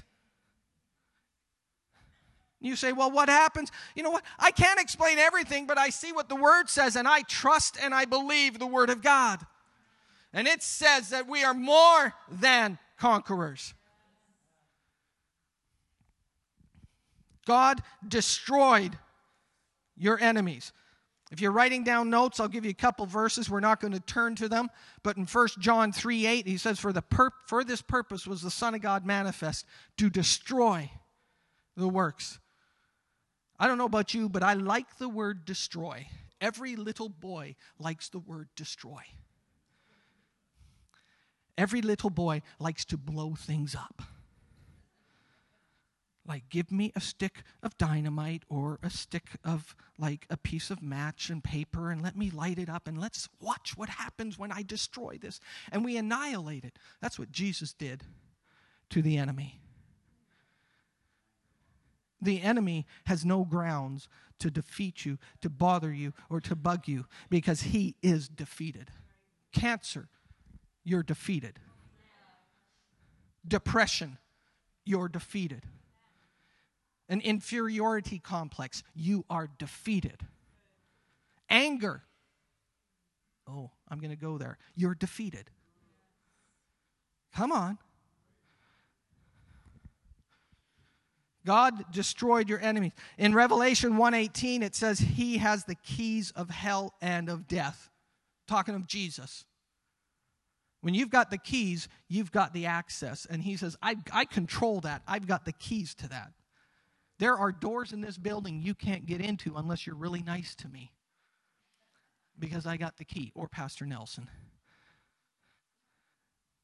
You 2.59 2.75
say, 2.75 2.91
well, 2.91 3.09
what 3.09 3.29
happens? 3.29 3.71
You 3.95 4.03
know 4.03 4.11
what? 4.11 4.23
I 4.37 4.51
can't 4.51 4.81
explain 4.81 5.17
everything, 5.17 5.65
but 5.65 5.77
I 5.77 5.89
see 5.89 6.11
what 6.11 6.27
the 6.27 6.35
Word 6.35 6.67
says, 6.67 6.97
and 6.97 7.07
I 7.07 7.21
trust 7.21 7.77
and 7.81 7.93
I 7.93 8.03
believe 8.03 8.59
the 8.59 8.67
Word 8.67 8.89
of 8.89 9.01
God. 9.01 9.39
And 10.33 10.47
it 10.47 10.61
says 10.61 11.09
that 11.09 11.27
we 11.27 11.43
are 11.43 11.53
more 11.53 12.13
than 12.29 12.77
conquerors. 12.97 13.73
God 17.49 17.81
destroyed 18.07 18.95
your 19.97 20.19
enemies. 20.19 20.71
If 21.31 21.41
you're 21.41 21.51
writing 21.51 21.83
down 21.83 22.11
notes, 22.11 22.39
I'll 22.39 22.47
give 22.47 22.63
you 22.63 22.69
a 22.69 22.75
couple 22.75 23.07
verses. 23.07 23.49
We're 23.49 23.59
not 23.59 23.81
going 23.81 23.93
to 23.93 23.99
turn 23.99 24.35
to 24.35 24.47
them. 24.47 24.69
But 25.01 25.17
in 25.17 25.25
1 25.25 25.47
John 25.57 25.91
3 25.91 26.27
8, 26.27 26.47
he 26.47 26.57
says, 26.57 26.77
For, 26.77 26.93
the 26.93 27.01
pur- 27.01 27.31
for 27.47 27.63
this 27.63 27.81
purpose 27.81 28.27
was 28.27 28.43
the 28.43 28.51
Son 28.51 28.75
of 28.75 28.81
God 28.81 29.03
manifest 29.03 29.65
to 29.97 30.11
destroy 30.11 30.91
the 31.75 31.89
works. 31.89 32.37
I 33.57 33.67
don't 33.67 33.79
know 33.79 33.85
about 33.85 34.13
you, 34.13 34.29
but 34.29 34.43
I 34.43 34.53
like 34.53 34.99
the 34.99 35.09
word 35.09 35.43
destroy. 35.43 36.05
Every 36.39 36.75
little 36.75 37.09
boy 37.09 37.55
likes 37.79 38.09
the 38.09 38.19
word 38.19 38.49
destroy. 38.55 39.01
Every 41.57 41.81
little 41.81 42.11
boy 42.11 42.43
likes 42.59 42.85
to 42.85 42.97
blow 42.97 43.33
things 43.33 43.73
up. 43.73 44.03
Like, 46.29 46.47
give 46.49 46.71
me 46.71 46.91
a 46.95 47.01
stick 47.01 47.41
of 47.63 47.75
dynamite 47.79 48.43
or 48.49 48.77
a 48.83 48.91
stick 48.91 49.31
of, 49.43 49.75
like, 49.97 50.27
a 50.29 50.37
piece 50.37 50.69
of 50.69 50.79
match 50.79 51.31
and 51.31 51.43
paper 51.43 51.89
and 51.89 52.03
let 52.03 52.15
me 52.15 52.29
light 52.29 52.59
it 52.59 52.69
up 52.69 52.87
and 52.87 53.01
let's 53.01 53.27
watch 53.41 53.75
what 53.75 53.89
happens 53.89 54.37
when 54.37 54.51
I 54.51 54.61
destroy 54.61 55.17
this. 55.19 55.39
And 55.71 55.83
we 55.83 55.97
annihilate 55.97 56.65
it. 56.65 56.77
That's 57.01 57.17
what 57.17 57.31
Jesus 57.31 57.73
did 57.73 58.03
to 58.91 59.01
the 59.01 59.17
enemy. 59.17 59.59
The 62.21 62.43
enemy 62.43 62.85
has 63.05 63.25
no 63.25 63.43
grounds 63.43 64.07
to 64.37 64.51
defeat 64.51 65.05
you, 65.05 65.17
to 65.41 65.49
bother 65.49 65.91
you, 65.91 66.13
or 66.29 66.39
to 66.41 66.55
bug 66.55 66.87
you 66.87 67.07
because 67.31 67.61
he 67.61 67.95
is 68.03 68.29
defeated. 68.29 68.91
Cancer, 69.51 70.09
you're 70.83 71.01
defeated. 71.01 71.57
Depression, 73.47 74.19
you're 74.85 75.09
defeated 75.09 75.63
an 77.09 77.21
inferiority 77.21 78.19
complex, 78.19 78.83
you 78.95 79.25
are 79.29 79.49
defeated. 79.57 80.25
Anger, 81.49 82.03
oh, 83.47 83.71
I'm 83.89 83.99
going 83.99 84.11
to 84.11 84.15
go 84.15 84.37
there. 84.37 84.57
You're 84.75 84.95
defeated. 84.95 85.49
Come 87.35 87.51
on. 87.51 87.79
God 91.45 91.91
destroyed 91.91 92.47
your 92.47 92.59
enemies. 92.59 92.91
In 93.17 93.33
Revelation 93.33 93.93
1:18 93.93 94.61
it 94.61 94.75
says 94.75 94.99
he 94.99 95.37
has 95.37 95.63
the 95.63 95.75
keys 95.75 96.31
of 96.35 96.49
hell 96.49 96.93
and 97.01 97.27
of 97.29 97.47
death. 97.47 97.89
Talking 98.47 98.75
of 98.75 98.85
Jesus. 98.85 99.45
When 100.81 100.93
you've 100.93 101.09
got 101.09 101.29
the 101.29 101.37
keys, 101.37 101.89
you've 102.07 102.31
got 102.31 102.53
the 102.53 102.65
access. 102.65 103.25
And 103.25 103.41
he 103.41 103.57
says, 103.57 103.75
I, 103.81 103.95
I 104.13 104.25
control 104.25 104.79
that. 104.81 105.01
I've 105.07 105.27
got 105.27 105.45
the 105.45 105.51
keys 105.51 105.93
to 105.95 106.07
that. 106.09 106.31
There 107.19 107.37
are 107.37 107.51
doors 107.51 107.91
in 107.91 107.99
this 108.01 108.17
building 108.17 108.61
you 108.61 108.73
can't 108.73 109.05
get 109.05 109.21
into 109.21 109.55
unless 109.57 109.85
you're 109.85 109.95
really 109.95 110.23
nice 110.23 110.55
to 110.55 110.69
me 110.69 110.93
because 112.39 112.65
I 112.65 112.77
got 112.77 112.95
the 112.95 113.03
key, 113.03 113.33
or 113.35 113.49
Pastor 113.49 113.85
Nelson. 113.85 114.29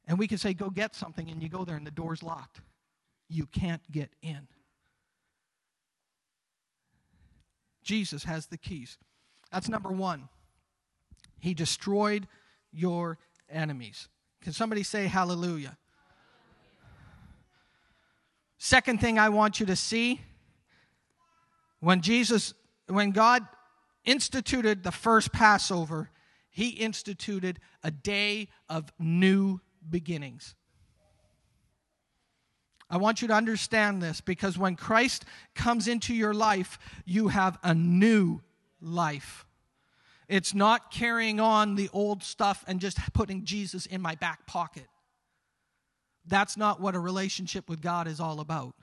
And 0.07 0.17
we 0.17 0.27
can 0.27 0.37
say, 0.37 0.53
go 0.53 0.69
get 0.69 0.95
something, 0.95 1.29
and 1.29 1.43
you 1.43 1.49
go 1.49 1.65
there 1.65 1.75
and 1.75 1.85
the 1.85 1.91
door's 1.91 2.23
locked. 2.23 2.61
You 3.27 3.45
can't 3.47 3.81
get 3.91 4.11
in. 4.21 4.47
Jesus 7.83 8.23
has 8.23 8.45
the 8.47 8.57
keys. 8.57 8.97
That's 9.51 9.67
number 9.67 9.89
one. 9.89 10.29
He 11.39 11.53
destroyed 11.53 12.27
your 12.71 13.17
enemies. 13.49 14.07
Can 14.41 14.53
somebody 14.53 14.83
say 14.83 15.07
hallelujah? 15.07 15.77
Second 18.57 19.01
thing 19.01 19.19
I 19.19 19.27
want 19.27 19.59
you 19.59 19.65
to 19.65 19.75
see 19.75 20.21
when 21.79 22.01
Jesus, 22.01 22.53
when 22.87 23.11
God 23.11 23.45
instituted 24.03 24.83
the 24.83 24.91
first 24.91 25.31
Passover, 25.31 26.09
he 26.49 26.69
instituted 26.69 27.59
a 27.83 27.91
day 27.91 28.47
of 28.69 28.91
new 28.97 29.59
beginnings. 29.89 30.55
I 32.89 32.97
want 32.97 33.21
you 33.21 33.27
to 33.29 33.33
understand 33.33 34.01
this 34.01 34.21
because 34.21 34.57
when 34.57 34.75
Christ 34.75 35.25
comes 35.55 35.87
into 35.87 36.13
your 36.13 36.33
life, 36.33 36.77
you 37.03 37.29
have 37.29 37.57
a 37.63 37.73
new 37.73 38.41
life. 38.79 39.45
It's 40.27 40.53
not 40.53 40.91
carrying 40.91 41.39
on 41.39 41.75
the 41.75 41.89
old 41.93 42.23
stuff 42.23 42.63
and 42.67 42.79
just 42.79 42.97
putting 43.13 43.43
Jesus 43.43 43.85
in 43.85 44.01
my 44.01 44.15
back 44.15 44.45
pocket. 44.47 44.87
That's 46.27 46.57
not 46.57 46.79
what 46.79 46.95
a 46.95 46.99
relationship 46.99 47.69
with 47.69 47.81
God 47.81 48.07
is 48.07 48.19
all 48.19 48.39
about. 48.39 48.75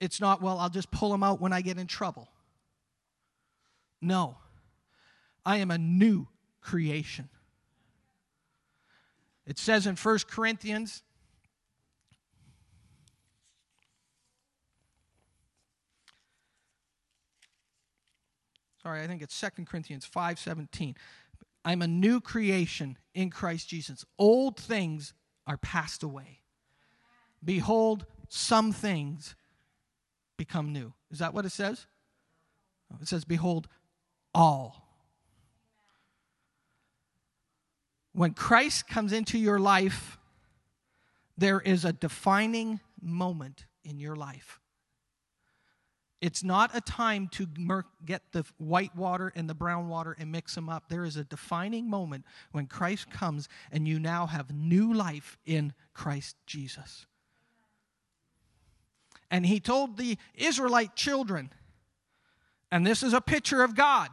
It's 0.00 0.20
not, 0.20 0.40
well, 0.40 0.58
I'll 0.58 0.70
just 0.70 0.90
pull 0.90 1.10
them 1.10 1.22
out 1.22 1.40
when 1.40 1.52
I 1.52 1.60
get 1.60 1.78
in 1.78 1.86
trouble. 1.86 2.28
No. 4.00 4.36
I 5.44 5.56
am 5.58 5.70
a 5.70 5.78
new 5.78 6.28
creation. 6.60 7.28
It 9.46 9.58
says 9.58 9.86
in 9.86 9.96
1 9.96 10.18
Corinthians 10.28 11.02
Sorry, 18.88 19.02
I 19.02 19.06
think 19.06 19.20
it's 19.20 19.38
2 19.38 19.66
Corinthians 19.66 20.06
5:17. 20.06 20.96
I'm 21.62 21.82
a 21.82 21.86
new 21.86 22.22
creation 22.22 22.96
in 23.12 23.28
Christ 23.28 23.68
Jesus. 23.68 24.04
Old 24.18 24.56
things 24.56 25.12
are 25.46 25.58
passed 25.58 26.02
away. 26.02 26.40
Behold, 27.44 28.06
some 28.30 28.72
things 28.72 29.36
become 30.38 30.72
new. 30.72 30.94
Is 31.10 31.18
that 31.18 31.34
what 31.34 31.44
it 31.44 31.52
says? 31.52 31.86
It 33.02 33.08
says, 33.08 33.26
Behold, 33.26 33.68
all. 34.34 34.88
When 38.12 38.32
Christ 38.32 38.88
comes 38.88 39.12
into 39.12 39.38
your 39.38 39.58
life, 39.58 40.18
there 41.36 41.60
is 41.60 41.84
a 41.84 41.92
defining 41.92 42.80
moment 43.00 43.66
in 43.84 44.00
your 44.00 44.16
life. 44.16 44.60
It's 46.20 46.42
not 46.42 46.74
a 46.74 46.80
time 46.80 47.28
to 47.32 47.46
get 48.04 48.22
the 48.32 48.44
white 48.56 48.96
water 48.96 49.32
and 49.36 49.48
the 49.48 49.54
brown 49.54 49.88
water 49.88 50.16
and 50.18 50.32
mix 50.32 50.56
them 50.56 50.68
up. 50.68 50.88
There 50.88 51.04
is 51.04 51.16
a 51.16 51.22
defining 51.22 51.88
moment 51.88 52.24
when 52.50 52.66
Christ 52.66 53.10
comes 53.10 53.48
and 53.70 53.86
you 53.86 54.00
now 54.00 54.26
have 54.26 54.52
new 54.52 54.92
life 54.92 55.38
in 55.46 55.74
Christ 55.94 56.34
Jesus. 56.44 57.06
And 59.30 59.44
he 59.44 59.60
told 59.60 59.96
the 59.96 60.16
Israelite 60.34 60.94
children, 60.94 61.50
and 62.70 62.86
this 62.86 63.02
is 63.02 63.12
a 63.12 63.20
picture 63.20 63.62
of 63.62 63.74
God, 63.74 64.08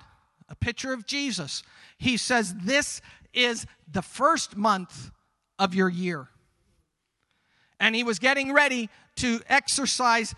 a 0.49 0.55
picture 0.55 0.93
of 0.93 1.05
Jesus. 1.05 1.63
He 1.97 2.17
says, 2.17 2.53
This 2.63 3.01
is 3.33 3.65
the 3.91 4.01
first 4.01 4.55
month 4.55 5.11
of 5.59 5.73
your 5.73 5.89
year. 5.89 6.27
And 7.79 7.95
he 7.95 8.03
was 8.03 8.19
getting 8.19 8.53
ready 8.53 8.89
to 9.17 9.41
exercise 9.47 10.33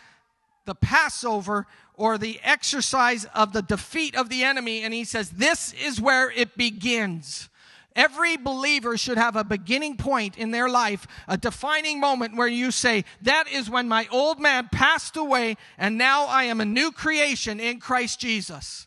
the 0.65 0.75
Passover 0.75 1.65
or 1.93 2.17
the 2.17 2.39
exercise 2.43 3.25
of 3.33 3.53
the 3.53 3.61
defeat 3.61 4.15
of 4.15 4.29
the 4.29 4.43
enemy. 4.43 4.83
And 4.83 4.93
he 4.93 5.03
says, 5.03 5.31
This 5.31 5.73
is 5.73 6.01
where 6.01 6.29
it 6.31 6.57
begins. 6.57 7.49
Every 7.97 8.37
believer 8.37 8.95
should 8.95 9.17
have 9.17 9.35
a 9.35 9.43
beginning 9.43 9.97
point 9.97 10.37
in 10.37 10.51
their 10.51 10.69
life, 10.69 11.07
a 11.27 11.35
defining 11.35 11.99
moment 11.99 12.37
where 12.37 12.47
you 12.47 12.69
say, 12.69 13.05
That 13.23 13.51
is 13.51 13.71
when 13.71 13.87
my 13.87 14.07
old 14.11 14.39
man 14.39 14.69
passed 14.71 15.17
away, 15.17 15.57
and 15.79 15.97
now 15.97 16.25
I 16.27 16.43
am 16.43 16.61
a 16.61 16.65
new 16.65 16.91
creation 16.91 17.59
in 17.59 17.79
Christ 17.79 18.19
Jesus. 18.19 18.85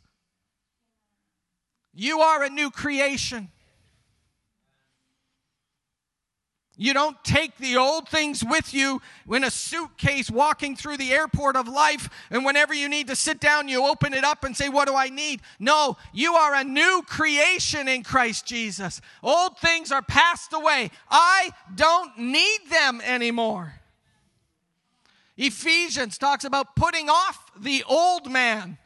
You 1.93 2.21
are 2.21 2.45
a 2.45 2.49
new 2.49 2.71
creation. 2.71 3.49
You 6.83 6.95
don't 6.95 7.23
take 7.23 7.59
the 7.59 7.77
old 7.77 8.09
things 8.09 8.43
with 8.43 8.73
you 8.73 9.03
in 9.31 9.45
a 9.45 9.51
suitcase 9.51 10.31
walking 10.31 10.75
through 10.75 10.97
the 10.97 11.13
airport 11.13 11.55
of 11.55 11.69
life, 11.69 12.09
and 12.31 12.43
whenever 12.43 12.73
you 12.73 12.89
need 12.89 13.09
to 13.09 13.17
sit 13.17 13.39
down, 13.39 13.69
you 13.69 13.85
open 13.85 14.15
it 14.15 14.25
up 14.25 14.45
and 14.45 14.57
say, 14.57 14.71
What 14.71 14.89
do 14.89 14.95
I 14.95 15.11
need? 15.11 15.43
No, 15.59 15.99
you 16.15 16.37
are 16.37 16.55
a 16.55 16.65
new 16.65 17.03
creation 17.07 17.87
in 17.87 18.03
Christ 18.03 18.47
Jesus. 18.47 19.03
Old 19.23 19.59
things 19.59 19.93
are 19.93 20.01
passed 20.01 20.55
away. 20.55 20.91
I 21.11 21.51
don't 21.75 22.17
need 22.17 22.61
them 22.71 23.03
anymore. 23.05 23.75
Ephesians 25.37 26.17
talks 26.17 26.45
about 26.45 26.77
putting 26.77 27.11
off 27.11 27.51
the 27.61 27.85
old 27.87 28.31
man. 28.31 28.79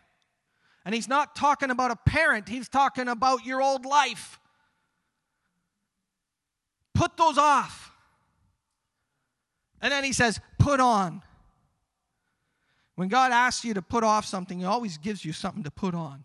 And 0.84 0.96
he's 0.96 1.08
not 1.08 1.36
talking 1.36 1.70
about 1.70 1.92
a 1.92 1.96
parent, 2.10 2.48
he's 2.48 2.68
talking 2.68 3.06
about 3.06 3.46
your 3.46 3.62
old 3.62 3.86
life. 3.86 4.40
Put 6.94 7.16
those 7.16 7.38
off. 7.38 7.92
And 9.80 9.92
then 9.92 10.04
he 10.04 10.12
says, 10.12 10.40
put 10.58 10.80
on. 10.80 11.22
When 12.96 13.08
God 13.08 13.32
asks 13.32 13.64
you 13.64 13.74
to 13.74 13.82
put 13.82 14.04
off 14.04 14.24
something, 14.24 14.60
He 14.60 14.64
always 14.64 14.98
gives 14.98 15.24
you 15.24 15.32
something 15.32 15.64
to 15.64 15.70
put 15.70 15.94
on. 15.94 16.24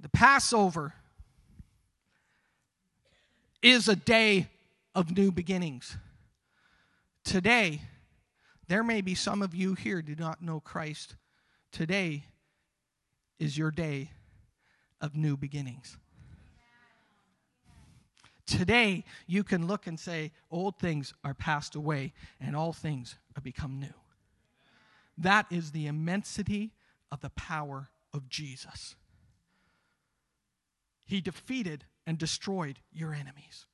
The 0.00 0.08
Passover 0.08 0.94
is 3.62 3.88
a 3.88 3.94
day 3.94 4.48
of 4.94 5.16
new 5.16 5.30
beginnings. 5.30 5.96
Today, 7.24 7.80
there 8.66 8.82
may 8.82 9.00
be 9.00 9.14
some 9.14 9.42
of 9.42 9.54
you 9.54 9.74
here 9.74 10.02
do 10.02 10.16
not 10.16 10.42
know 10.42 10.58
Christ. 10.58 11.14
Today 11.70 12.24
is 13.38 13.56
your 13.56 13.70
day 13.70 14.10
of 15.00 15.14
new 15.14 15.36
beginnings. 15.36 15.96
Today, 18.46 19.04
you 19.26 19.44
can 19.44 19.66
look 19.66 19.86
and 19.86 19.98
say, 19.98 20.32
Old 20.50 20.78
things 20.78 21.14
are 21.24 21.34
passed 21.34 21.74
away, 21.74 22.12
and 22.40 22.56
all 22.56 22.72
things 22.72 23.16
are 23.36 23.40
become 23.40 23.78
new. 23.78 23.94
That 25.16 25.46
is 25.50 25.70
the 25.70 25.86
immensity 25.86 26.72
of 27.10 27.20
the 27.20 27.30
power 27.30 27.90
of 28.12 28.28
Jesus. 28.28 28.96
He 31.04 31.20
defeated 31.20 31.84
and 32.06 32.18
destroyed 32.18 32.78
your 32.92 33.12
enemies. 33.12 33.66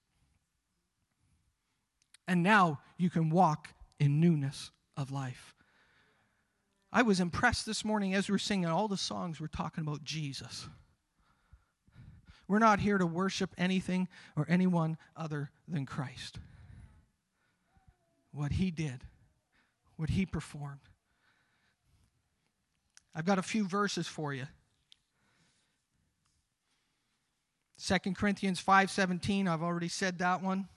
And 2.27 2.43
now 2.43 2.81
you 2.99 3.09
can 3.09 3.31
walk 3.31 3.71
in 3.99 4.21
newness 4.21 4.71
of 4.97 5.11
life. 5.11 5.55
I 6.93 7.03
was 7.03 7.21
impressed 7.21 7.65
this 7.67 7.85
morning 7.85 8.15
as 8.15 8.29
we 8.29 8.33
were 8.33 8.39
singing 8.39 8.67
all 8.67 8.89
the 8.89 8.97
songs, 8.97 9.41
we're 9.41 9.47
talking 9.47 9.83
about 9.83 10.05
Jesus. 10.05 10.69
We're 12.49 12.59
not 12.59 12.81
here 12.81 12.97
to 12.97 13.07
worship 13.07 13.51
anything 13.59 14.09
or 14.35 14.47
anyone 14.49 14.97
other 15.15 15.51
than 15.69 15.85
Christ. 15.85 16.39
What 18.33 18.53
he 18.53 18.71
did, 18.71 19.05
what 19.97 20.11
he 20.11 20.25
performed. 20.25 20.81
I've 23.15 23.27
got 23.27 23.39
a 23.39 23.43
few 23.43 23.67
verses 23.67 24.09
for 24.09 24.33
you. 24.33 24.47
2 27.79 28.15
Corinthians 28.15 28.63
5:17, 28.63 29.47
I've 29.47 29.63
already 29.63 29.89
said 29.89 30.19
that 30.19 30.43
one. 30.43 30.69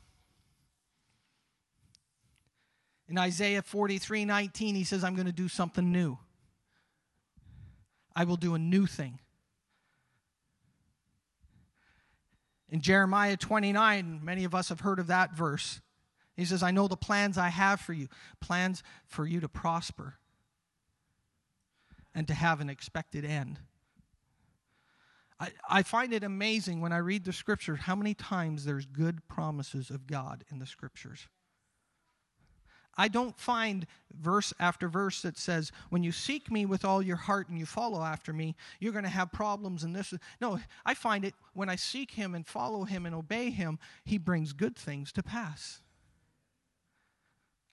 In 3.07 3.17
Isaiah 3.17 3.61
43:19, 3.61 4.76
he 4.76 4.84
says, 4.84 5.03
I'm 5.03 5.15
going 5.15 5.26
to 5.26 5.32
do 5.32 5.47
something 5.47 5.91
new. 5.91 6.17
I 8.15 8.26
will 8.26 8.38
do 8.38 8.55
a 8.55 8.59
new 8.59 8.86
thing. 8.86 9.19
In 12.72 12.80
Jeremiah 12.80 13.36
29, 13.36 14.22
many 14.24 14.45
of 14.45 14.55
us 14.55 14.69
have 14.69 14.80
heard 14.80 14.97
of 14.97 15.07
that 15.07 15.36
verse. 15.36 15.82
He 16.38 16.45
says, 16.45 16.63
I 16.63 16.72
know 16.72 16.88
the 16.88 16.95
plans 16.95 17.38
I 17.38 17.49
have 17.49 17.82
for 17.82 17.93
you 17.93 18.07
plans 18.39 18.82
for 19.05 19.28
you 19.28 19.41
to 19.41 19.49
prosper 19.49 20.15
and 22.15 22.28
to 22.28 22.34
have 22.34 22.61
an 22.61 22.69
expected 22.69 23.26
end. 23.26 23.59
I, 25.39 25.49
I 25.69 25.84
find 25.84 26.13
it 26.13 26.24
amazing 26.24 26.80
when 26.80 26.93
I 26.93 26.97
read 26.97 27.26
the 27.26 27.34
scriptures 27.34 27.82
how 27.82 27.95
many 27.95 28.13
times 28.13 28.63
there's 28.63 28.86
good 28.86 29.28
promises 29.28 29.89
of 29.89 30.07
God 30.07 30.45
in 30.49 30.59
the 30.59 30.65
scriptures. 30.65 31.28
I 32.98 33.08
don't 33.08 33.39
find 33.39 33.88
verse 34.20 34.54
after 34.60 34.89
verse 34.89 35.22
that 35.22 35.38
says, 35.38 35.72
when 35.89 36.04
you 36.04 36.12
seek 36.12 36.52
me 36.52 36.66
with 36.66 36.84
all 36.84 37.02
your 37.02 37.16
heart 37.16 37.48
and 37.48 37.58
you 37.58 37.66
follow 37.66 38.04
after 38.04 38.34
me, 38.34 38.56
you're 38.80 38.92
going 38.92 39.06
to 39.06 39.10
have 39.10 39.32
problems 39.32 39.84
and 39.84 39.96
this. 39.96 40.14
No, 40.42 40.60
I 40.86 40.94
find 40.94 41.24
it 41.24 41.34
when 41.54 41.70
I 41.70 41.78
seek 41.78 42.12
him 42.12 42.36
and 42.36 42.46
follow 42.46 42.84
him 42.84 43.06
and 43.06 43.16
obey 43.16 43.50
him, 43.50 43.80
he 44.04 44.18
brings 44.18 44.54
good 44.54 44.76
things 44.76 45.12
to 45.14 45.24
pass. 45.24 45.80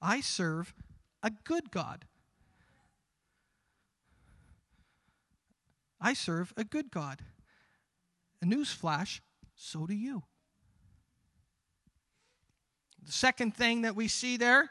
I 0.00 0.20
serve 0.20 0.72
a 1.22 1.30
good 1.44 1.72
God. 1.72 2.04
I 6.00 6.14
serve 6.14 6.54
a 6.56 6.62
good 6.62 6.92
God. 6.92 7.22
A 8.40 8.46
newsflash, 8.46 9.18
so 9.56 9.84
do 9.84 9.94
you. 9.94 10.22
The 13.04 13.10
second 13.10 13.56
thing 13.56 13.82
that 13.82 13.96
we 13.96 14.06
see 14.06 14.36
there 14.36 14.70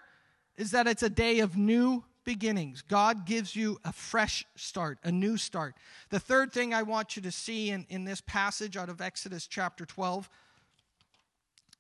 is 0.58 0.72
that 0.72 0.88
it's 0.88 1.04
a 1.04 1.10
day 1.10 1.40
of 1.40 1.56
new 1.56 2.04
beginnings. 2.26 2.82
God 2.82 3.26
gives 3.26 3.56
you 3.56 3.80
a 3.86 3.94
fresh 3.94 4.46
start, 4.56 4.98
a 5.04 5.12
new 5.12 5.38
start. 5.38 5.76
The 6.10 6.20
third 6.20 6.52
thing 6.52 6.74
I 6.74 6.84
want 6.84 7.16
you 7.16 7.22
to 7.22 7.32
see 7.32 7.70
in, 7.70 7.86
in 7.90 8.04
this 8.04 8.22
passage 8.22 8.76
out 8.76 8.90
of 8.90 9.00
Exodus 9.00 9.48
chapter 9.48 9.86
12 9.86 10.30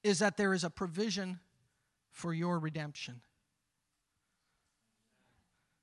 is 0.03 0.19
that 0.19 0.37
there 0.37 0.53
is 0.53 0.63
a 0.63 0.69
provision 0.69 1.39
for 2.11 2.33
your 2.33 2.59
redemption. 2.59 3.21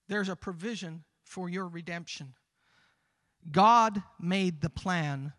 There's 0.09 0.29
a 0.29 0.37
provision 0.37 1.05
for 1.23 1.49
your 1.49 1.67
redemption. 1.67 2.35
God 3.51 4.03
made 4.19 4.61
the 4.61 4.71
plan 4.71 5.33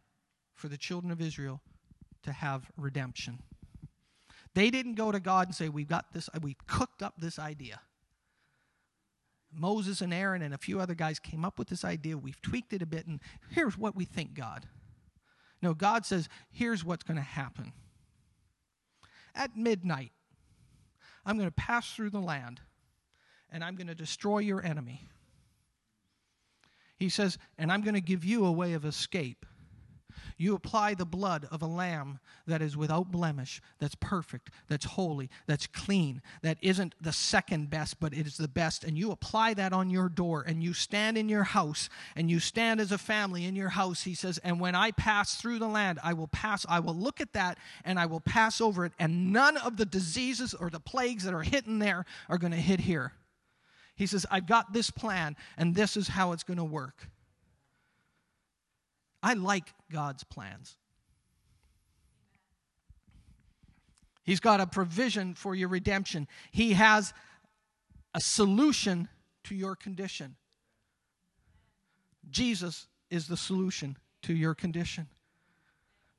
for 0.53 0.67
the 0.67 0.77
children 0.77 1.11
of 1.11 1.21
Israel 1.21 1.61
to 2.23 2.31
have 2.31 2.69
redemption. 2.77 3.39
They 4.55 4.71
didn't 4.71 4.95
go 4.95 5.11
to 5.11 5.19
God 5.19 5.47
and 5.47 5.55
say, 5.55 5.69
We've 5.69 5.87
got 5.87 6.13
this, 6.13 6.29
uh, 6.33 6.39
we've 6.41 6.65
cooked 6.65 7.03
up 7.03 7.15
this 7.19 7.37
idea. 7.37 7.81
Moses 9.53 10.01
and 10.01 10.13
Aaron 10.13 10.41
and 10.41 10.53
a 10.53 10.57
few 10.57 10.79
other 10.79 10.95
guys 10.95 11.19
came 11.19 11.45
up 11.45 11.59
with 11.59 11.67
this 11.67 11.85
idea. 11.85 12.17
We've 12.17 12.41
tweaked 12.41 12.73
it 12.73 12.81
a 12.81 12.85
bit, 12.85 13.05
and 13.05 13.21
here's 13.51 13.77
what 13.77 13.95
we 13.95 14.05
think, 14.05 14.33
God. 14.33 14.65
No, 15.61 15.73
God 15.73 16.05
says, 16.05 16.29
Here's 16.51 16.83
what's 16.83 17.03
going 17.03 17.17
to 17.17 17.23
happen. 17.23 17.73
At 19.35 19.57
midnight, 19.57 20.13
I'm 21.25 21.37
going 21.37 21.49
to 21.49 21.55
pass 21.55 21.93
through 21.93 22.11
the 22.11 22.19
land, 22.19 22.61
and 23.51 23.63
I'm 23.63 23.75
going 23.75 23.87
to 23.87 23.95
destroy 23.95 24.39
your 24.39 24.63
enemy. 24.63 25.09
He 26.97 27.09
says, 27.09 27.37
And 27.57 27.73
I'm 27.73 27.81
going 27.81 27.95
to 27.95 28.01
give 28.01 28.23
you 28.23 28.45
a 28.45 28.51
way 28.51 28.71
of 28.71 28.85
escape 28.85 29.45
you 30.37 30.55
apply 30.55 30.93
the 30.93 31.05
blood 31.05 31.47
of 31.51 31.61
a 31.61 31.67
lamb 31.67 32.19
that 32.45 32.61
is 32.61 32.75
without 32.75 33.11
blemish, 33.11 33.61
that's 33.79 33.95
perfect, 33.95 34.49
that's 34.67 34.85
holy, 34.85 35.29
that's 35.47 35.67
clean, 35.67 36.21
that 36.41 36.57
isn't 36.61 36.93
the 36.99 37.13
second 37.13 37.69
best, 37.69 37.99
but 37.99 38.13
it 38.13 38.27
is 38.27 38.37
the 38.37 38.47
best. 38.47 38.83
And 38.83 38.97
you 38.97 39.11
apply 39.11 39.53
that 39.53 39.71
on 39.71 39.89
your 39.89 40.09
door 40.09 40.43
and 40.45 40.61
you 40.61 40.73
stand 40.73 41.17
in 41.17 41.29
your 41.29 41.43
house 41.43 41.89
and 42.15 42.29
you 42.29 42.39
stand 42.39 42.81
as 42.81 42.91
a 42.91 42.97
family 42.97 43.45
in 43.45 43.55
your 43.55 43.69
house. 43.69 44.03
He 44.03 44.13
says, 44.13 44.37
And 44.39 44.59
when 44.59 44.75
I 44.75 44.91
pass 44.91 45.35
through 45.35 45.59
the 45.59 45.67
land, 45.67 45.99
I 46.03 46.13
will 46.13 46.27
pass, 46.27 46.65
I 46.67 46.79
will 46.79 46.95
look 46.95 47.21
at 47.21 47.33
that 47.33 47.57
and 47.85 47.97
I 47.97 48.05
will 48.05 48.19
pass 48.19 48.59
over 48.59 48.85
it. 48.85 48.93
And 48.99 49.31
none 49.31 49.57
of 49.57 49.77
the 49.77 49.85
diseases 49.85 50.53
or 50.53 50.69
the 50.69 50.79
plagues 50.79 51.23
that 51.23 51.33
are 51.33 51.43
hitting 51.43 51.79
there 51.79 52.05
are 52.29 52.37
going 52.37 52.51
to 52.51 52.57
hit 52.57 52.81
here. 52.81 53.13
He 53.95 54.05
says, 54.05 54.25
I've 54.29 54.47
got 54.47 54.73
this 54.73 54.91
plan 54.91 55.37
and 55.57 55.73
this 55.73 55.95
is 55.95 56.09
how 56.09 56.33
it's 56.33 56.43
going 56.43 56.57
to 56.57 56.63
work. 56.65 57.07
I 59.25 59.33
like 59.33 59.73
God's 59.91 60.23
plans. 60.23 60.77
He's 64.21 64.39
got 64.39 64.61
a 64.61 64.67
provision 64.67 65.33
for 65.33 65.55
your 65.55 65.67
redemption. 65.67 66.27
He 66.51 66.73
has 66.73 67.11
a 68.13 68.21
solution 68.21 69.09
to 69.45 69.55
your 69.55 69.75
condition. 69.75 70.35
Jesus 72.29 72.85
is 73.09 73.27
the 73.27 73.35
solution 73.35 73.97
to 74.21 74.33
your 74.33 74.53
condition. 74.53 75.07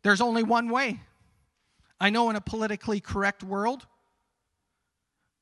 There's 0.02 0.20
only 0.20 0.42
one 0.42 0.68
way. 0.68 0.98
I 2.00 2.10
know 2.10 2.28
in 2.28 2.34
a 2.34 2.40
politically 2.40 2.98
correct 2.98 3.44
world, 3.44 3.86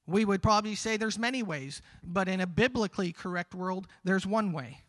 we 0.06 0.26
would 0.26 0.42
probably 0.42 0.74
say 0.74 0.98
there's 0.98 1.18
many 1.18 1.42
ways, 1.42 1.80
but 2.02 2.28
in 2.28 2.42
a 2.42 2.46
biblically 2.46 3.12
correct 3.12 3.54
world, 3.54 3.86
there's 4.04 4.26
one 4.26 4.52
way. 4.52 4.82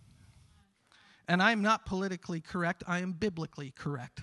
And 1.28 1.42
I'm 1.42 1.62
not 1.62 1.86
politically 1.86 2.40
correct, 2.42 2.84
I 2.88 3.00
am 3.00 3.14
biblically 3.14 3.72
correct. 3.72 4.22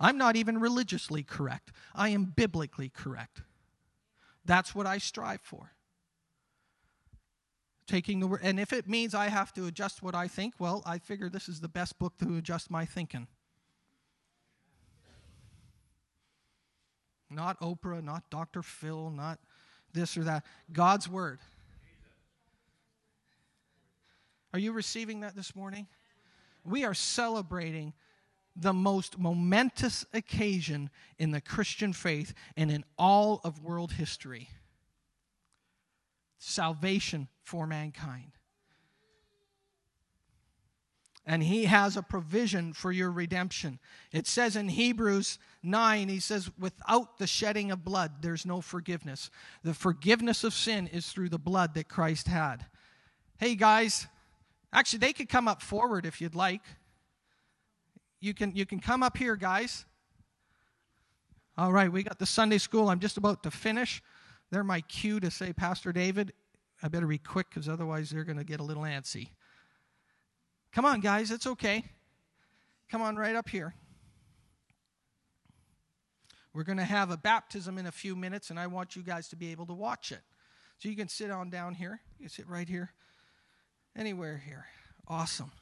I'm 0.00 0.18
not 0.18 0.34
even 0.34 0.58
religiously 0.58 1.22
correct, 1.22 1.72
I 1.94 2.08
am 2.08 2.24
biblically 2.24 2.88
correct. 2.88 3.42
That's 4.44 4.74
what 4.74 4.86
I 4.86 4.98
strive 4.98 5.40
for. 5.40 5.72
Taking 7.86 8.20
the 8.20 8.26
word, 8.26 8.40
and 8.42 8.58
if 8.58 8.72
it 8.72 8.88
means 8.88 9.14
I 9.14 9.28
have 9.28 9.52
to 9.54 9.66
adjust 9.66 10.02
what 10.02 10.14
I 10.14 10.26
think, 10.26 10.54
well, 10.58 10.82
I 10.84 10.98
figure 10.98 11.28
this 11.28 11.48
is 11.48 11.60
the 11.60 11.68
best 11.68 11.98
book 11.98 12.16
to 12.18 12.36
adjust 12.36 12.70
my 12.70 12.84
thinking. 12.84 13.28
Not 17.30 17.58
Oprah, 17.60 18.02
not 18.02 18.28
Dr. 18.30 18.62
Phil, 18.62 19.10
not 19.10 19.38
this 19.92 20.16
or 20.16 20.24
that. 20.24 20.44
God's 20.72 21.08
Word. 21.08 21.38
Are 24.52 24.58
you 24.58 24.72
receiving 24.72 25.20
that 25.20 25.34
this 25.34 25.56
morning? 25.56 25.86
We 26.64 26.84
are 26.84 26.94
celebrating 26.94 27.92
the 28.54 28.72
most 28.72 29.18
momentous 29.18 30.04
occasion 30.12 30.90
in 31.18 31.30
the 31.30 31.40
Christian 31.40 31.92
faith 31.92 32.34
and 32.56 32.70
in 32.70 32.84
all 32.98 33.40
of 33.44 33.62
world 33.62 33.92
history 33.92 34.48
salvation 36.38 37.28
for 37.44 37.68
mankind 37.68 38.32
and 41.24 41.42
he 41.42 41.66
has 41.66 41.96
a 41.96 42.02
provision 42.02 42.72
for 42.72 42.90
your 42.90 43.10
redemption. 43.10 43.78
It 44.10 44.26
says 44.26 44.56
in 44.56 44.68
Hebrews 44.68 45.38
9, 45.62 46.08
he 46.08 46.18
says, 46.18 46.50
without 46.58 47.18
the 47.18 47.28
shedding 47.28 47.70
of 47.70 47.84
blood, 47.84 48.22
there's 48.22 48.44
no 48.44 48.60
forgiveness. 48.60 49.30
The 49.62 49.74
forgiveness 49.74 50.42
of 50.42 50.52
sin 50.52 50.88
is 50.88 51.06
through 51.06 51.28
the 51.28 51.38
blood 51.38 51.74
that 51.74 51.88
Christ 51.88 52.26
had. 52.26 52.66
Hey, 53.38 53.54
guys, 53.54 54.08
actually, 54.72 55.00
they 55.00 55.12
could 55.12 55.28
come 55.28 55.48
up 55.48 55.62
forward 55.62 56.06
if 56.06 56.20
you'd 56.20 56.34
like. 56.34 56.62
You 58.20 58.34
can, 58.34 58.54
you 58.54 58.66
can 58.66 58.78
come 58.78 59.02
up 59.02 59.16
here, 59.16 59.36
guys. 59.36 59.84
All 61.58 61.72
right, 61.72 61.92
we 61.92 62.02
got 62.02 62.18
the 62.18 62.26
Sunday 62.26 62.58
school. 62.58 62.88
I'm 62.88 63.00
just 63.00 63.16
about 63.16 63.42
to 63.42 63.50
finish. 63.50 64.02
They're 64.50 64.64
my 64.64 64.80
cue 64.82 65.20
to 65.20 65.30
say, 65.30 65.52
Pastor 65.52 65.92
David, 65.92 66.32
I 66.82 66.88
better 66.88 67.06
be 67.06 67.18
quick 67.18 67.48
because 67.50 67.68
otherwise 67.68 68.10
they're 68.10 68.24
going 68.24 68.38
to 68.38 68.44
get 68.44 68.60
a 68.60 68.62
little 68.62 68.84
antsy. 68.84 69.28
Come 70.72 70.84
on, 70.84 71.00
guys, 71.00 71.30
it's 71.30 71.46
okay. 71.46 71.84
Come 72.90 73.02
on 73.02 73.16
right 73.16 73.34
up 73.34 73.48
here. 73.48 73.74
We're 76.54 76.64
going 76.64 76.78
to 76.78 76.84
have 76.84 77.10
a 77.10 77.16
baptism 77.16 77.78
in 77.78 77.86
a 77.86 77.92
few 77.92 78.14
minutes, 78.14 78.50
and 78.50 78.58
I 78.58 78.66
want 78.66 78.94
you 78.94 79.02
guys 79.02 79.28
to 79.28 79.36
be 79.36 79.52
able 79.52 79.66
to 79.66 79.72
watch 79.72 80.12
it. 80.12 80.20
So 80.78 80.88
you 80.88 80.96
can 80.96 81.08
sit 81.08 81.30
on 81.30 81.48
down 81.48 81.74
here. 81.74 82.00
You 82.18 82.26
can 82.26 82.30
sit 82.30 82.48
right 82.48 82.68
here. 82.68 82.92
Anywhere 83.96 84.42
here. 84.44 84.66
Awesome. 85.06 85.52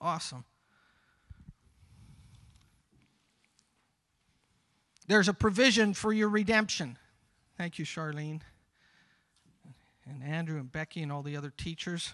Awesome. 0.00 0.44
There's 5.06 5.28
a 5.28 5.34
provision 5.34 5.92
for 5.92 6.12
your 6.12 6.28
redemption. 6.28 6.96
Thank 7.58 7.78
you, 7.78 7.84
Charlene, 7.84 8.42
and 10.06 10.22
Andrew, 10.22 10.58
and 10.58 10.70
Becky, 10.70 11.02
and 11.02 11.10
all 11.10 11.22
the 11.22 11.36
other 11.36 11.52
teachers. 11.56 12.12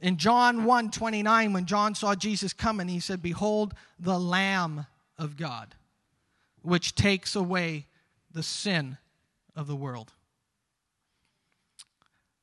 In 0.00 0.16
John 0.16 0.64
1 0.64 0.90
29, 0.90 1.52
when 1.52 1.66
John 1.66 1.94
saw 1.94 2.14
Jesus 2.14 2.52
coming, 2.52 2.88
he 2.88 3.00
said, 3.00 3.22
Behold, 3.22 3.74
the 3.98 4.18
Lamb 4.18 4.86
of 5.16 5.36
God, 5.36 5.76
which 6.62 6.94
takes 6.94 7.36
away 7.36 7.86
the 8.32 8.42
sin 8.42 8.98
of 9.54 9.66
the 9.66 9.76
world. 9.76 10.12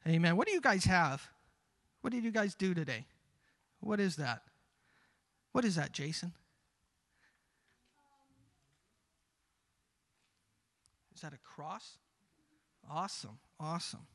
Amen. 0.07 0.35
What 0.35 0.47
do 0.47 0.53
you 0.53 0.61
guys 0.61 0.85
have? 0.85 1.29
What 2.01 2.11
did 2.11 2.23
you 2.23 2.31
guys 2.31 2.55
do 2.55 2.73
today? 2.73 3.05
What 3.79 3.99
is 3.99 4.15
that? 4.15 4.41
What 5.51 5.65
is 5.65 5.75
that, 5.75 5.91
Jason? 5.91 6.33
Is 11.13 11.21
that 11.21 11.33
a 11.33 11.37
cross? 11.37 11.97
Awesome. 12.89 13.37
Awesome. 13.59 14.07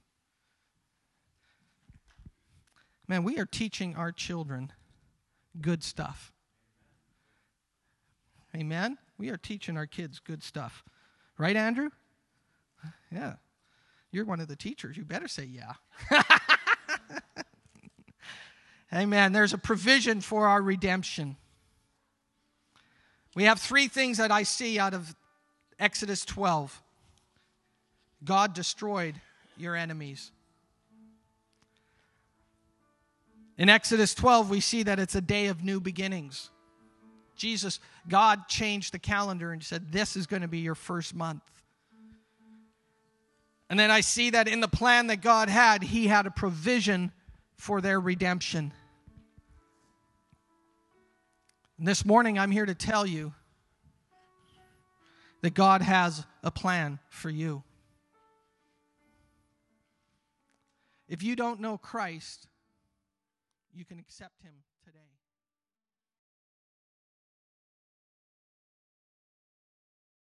Man, 3.07 3.23
we 3.23 3.39
are 3.39 3.47
teaching 3.47 3.95
our 3.95 4.11
children 4.11 4.73
good 5.61 5.85
stuff. 5.85 6.33
Amen? 8.57 8.99
We 9.19 9.31
are 9.31 9.37
teaching 9.37 9.77
our 9.77 9.87
kids 9.87 10.19
good 10.19 10.43
stuff. 10.43 10.83
Right, 11.39 11.55
Andrew? 11.55 11.91
Yeah. 13.13 13.35
You're 14.17 14.25
one 14.25 14.41
of 14.41 14.49
the 14.49 14.57
teachers. 14.57 14.97
You 14.97 15.05
better 15.05 15.29
say 15.29 15.45
yeah. 15.45 15.75
Amen. 18.95 19.35
There's 19.35 19.53
a 19.53 19.59
provision 19.59 20.23
for 20.23 20.49
our 20.49 20.63
redemption. 20.63 21.37
We 23.35 23.45
have 23.45 23.61
three 23.61 23.89
things 23.89 24.17
that 24.17 24.33
I 24.33 24.45
see 24.45 24.79
out 24.79 24.95
of 24.95 25.15
Exodus 25.79 26.25
12 26.25 26.83
God 28.25 28.55
destroyed 28.55 29.21
your 29.59 29.77
enemies. 29.77 30.31
In 33.59 33.69
Exodus 33.69 34.15
12, 34.15 34.49
we 34.49 34.61
see 34.61 34.83
that 34.85 34.99
it's 34.99 35.15
a 35.15 35.21
day 35.21 35.49
of 35.49 35.63
new 35.63 35.79
beginnings. 35.79 36.49
Jesus, 37.37 37.81
God 38.09 38.49
changed 38.49 38.95
the 38.95 38.99
calendar 38.99 39.53
and 39.53 39.63
said, 39.63 39.93
This 39.93 40.17
is 40.17 40.27
going 40.27 40.41
to 40.41 40.49
be 40.49 40.61
your 40.61 40.75
first 40.75 41.15
month. 41.15 41.43
And 43.69 43.79
then 43.79 43.91
I 43.91 44.01
see 44.01 44.31
that 44.31 44.47
in 44.47 44.61
the 44.61 44.69
plan 44.69 45.09
that 45.09 45.21
God 45.21 45.49
had, 45.49 45.83
He 45.83 46.07
had 46.07 46.27
a 46.27 46.31
provision 46.31 47.13
for 47.57 47.81
their 47.81 47.99
redemption. 47.99 48.73
And 51.79 51.87
this 51.87 52.05
morning, 52.05 52.39
I'm 52.39 52.51
here 52.51 52.67
to 52.67 52.75
tell 52.75 53.05
you 53.05 53.35
that 55.43 55.55
God 55.55 55.83
has 55.83 56.25
a 56.43 56.51
plan 56.51 56.99
for 57.11 57.29
you. 57.29 57.63
If 61.09 61.23
you 61.23 61.37
don't 61.37 61.61
know 61.61 61.79
Christ, 61.79 62.49
you 63.73 63.85
can 63.85 63.99
accept 63.99 64.43
him. 64.43 64.55